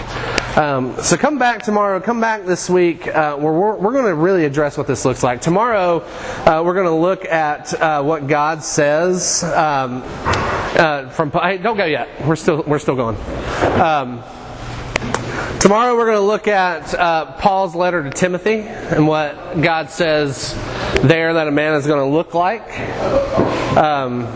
Um, 0.57 0.95
so 1.01 1.17
come 1.17 1.39
back 1.39 1.63
tomorrow. 1.63 1.99
Come 1.99 2.21
back 2.21 2.45
this 2.45 2.69
week. 2.69 3.07
Uh, 3.07 3.37
we're, 3.39 3.75
we're 3.75 3.93
going 3.93 4.05
to 4.05 4.13
really 4.13 4.45
address 4.45 4.77
what 4.77 4.85
this 4.85 5.05
looks 5.05 5.23
like. 5.23 5.41
Tomorrow, 5.41 6.01
uh, 6.45 6.61
we're 6.63 6.75
going 6.75 6.85
to 6.85 6.93
look 6.93 7.25
at 7.25 7.73
uh, 7.73 8.03
what 8.03 8.27
God 8.27 8.63
says. 8.63 9.43
Um, 9.43 10.03
uh, 10.05 11.09
from 11.09 11.31
hey, 11.31 11.57
don't 11.57 11.77
go 11.77 11.85
yet. 11.85 12.09
We're 12.27 12.35
still 12.35 12.63
we're 12.67 12.79
still 12.79 12.95
going. 12.95 13.15
Um, 13.81 14.23
Tomorrow 15.63 15.95
we're 15.95 16.07
going 16.07 16.17
to 16.17 16.25
look 16.25 16.49
at 16.49 16.93
uh, 16.93 17.37
Paul's 17.37 17.73
letter 17.73 18.03
to 18.03 18.09
Timothy 18.09 18.63
and 18.63 19.07
what 19.07 19.61
God 19.61 19.89
says 19.89 20.53
there 21.03 21.35
that 21.35 21.47
a 21.47 21.51
man 21.51 21.75
is 21.75 21.87
going 21.87 22.01
to 22.01 22.13
look 22.13 22.33
like. 22.33 22.69
Um, 23.77 24.27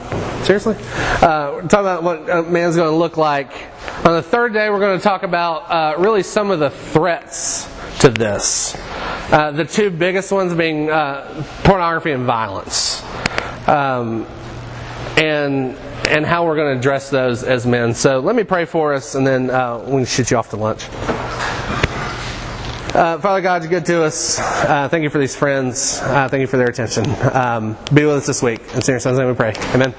seriously? 0.45 0.75
Uh, 0.77 1.51
we're 1.51 1.61
talking 1.63 1.79
about 1.79 2.03
what 2.03 2.29
a 2.29 2.43
man's 2.43 2.77
going 2.77 2.89
to 2.89 2.95
look 2.95 3.17
like. 3.17 3.51
On 4.05 4.13
the 4.13 4.21
third 4.21 4.53
day, 4.53 4.69
we're 4.69 4.79
going 4.79 4.97
to 4.97 5.03
talk 5.03 5.23
about 5.23 5.69
uh, 5.69 5.99
really 5.99 6.23
some 6.23 6.49
of 6.49 6.59
the 6.59 6.69
threats 6.69 7.65
to 7.99 8.09
this. 8.09 8.77
Uh, 9.29 9.51
the 9.51 9.65
two 9.65 9.89
biggest 9.89 10.31
ones 10.31 10.53
being 10.53 10.89
uh, 10.89 11.43
pornography 11.65 12.11
and 12.11 12.23
violence. 12.23 13.03
Um, 13.67 14.25
and 15.17 15.75
and 16.07 16.25
how 16.25 16.45
we're 16.45 16.55
going 16.55 16.73
to 16.73 16.79
address 16.79 17.09
those 17.09 17.43
as 17.43 17.65
men. 17.65 17.93
So 17.93 18.19
let 18.19 18.35
me 18.35 18.43
pray 18.43 18.65
for 18.65 18.93
us, 18.93 19.15
and 19.15 19.25
then 19.25 19.49
uh, 19.49 19.79
we 19.79 19.97
can 19.97 20.05
shoot 20.05 20.31
you 20.31 20.37
off 20.37 20.49
to 20.51 20.55
lunch. 20.55 20.87
Uh, 22.95 23.19
Father 23.19 23.41
God, 23.41 23.61
you're 23.61 23.69
good 23.69 23.85
to 23.85 24.03
us. 24.03 24.39
Uh, 24.39 24.87
thank 24.89 25.03
you 25.03 25.09
for 25.09 25.19
these 25.19 25.35
friends. 25.35 25.99
Uh, 26.01 26.27
thank 26.29 26.41
you 26.41 26.47
for 26.47 26.57
their 26.57 26.69
attention. 26.69 27.05
Um, 27.31 27.77
be 27.93 28.05
with 28.05 28.15
us 28.15 28.25
this 28.25 28.41
week. 28.41 28.61
In 28.73 28.81
your 28.87 28.99
son's 28.99 29.19
name 29.19 29.27
we 29.27 29.35
pray. 29.35 29.53
Amen. 29.75 29.93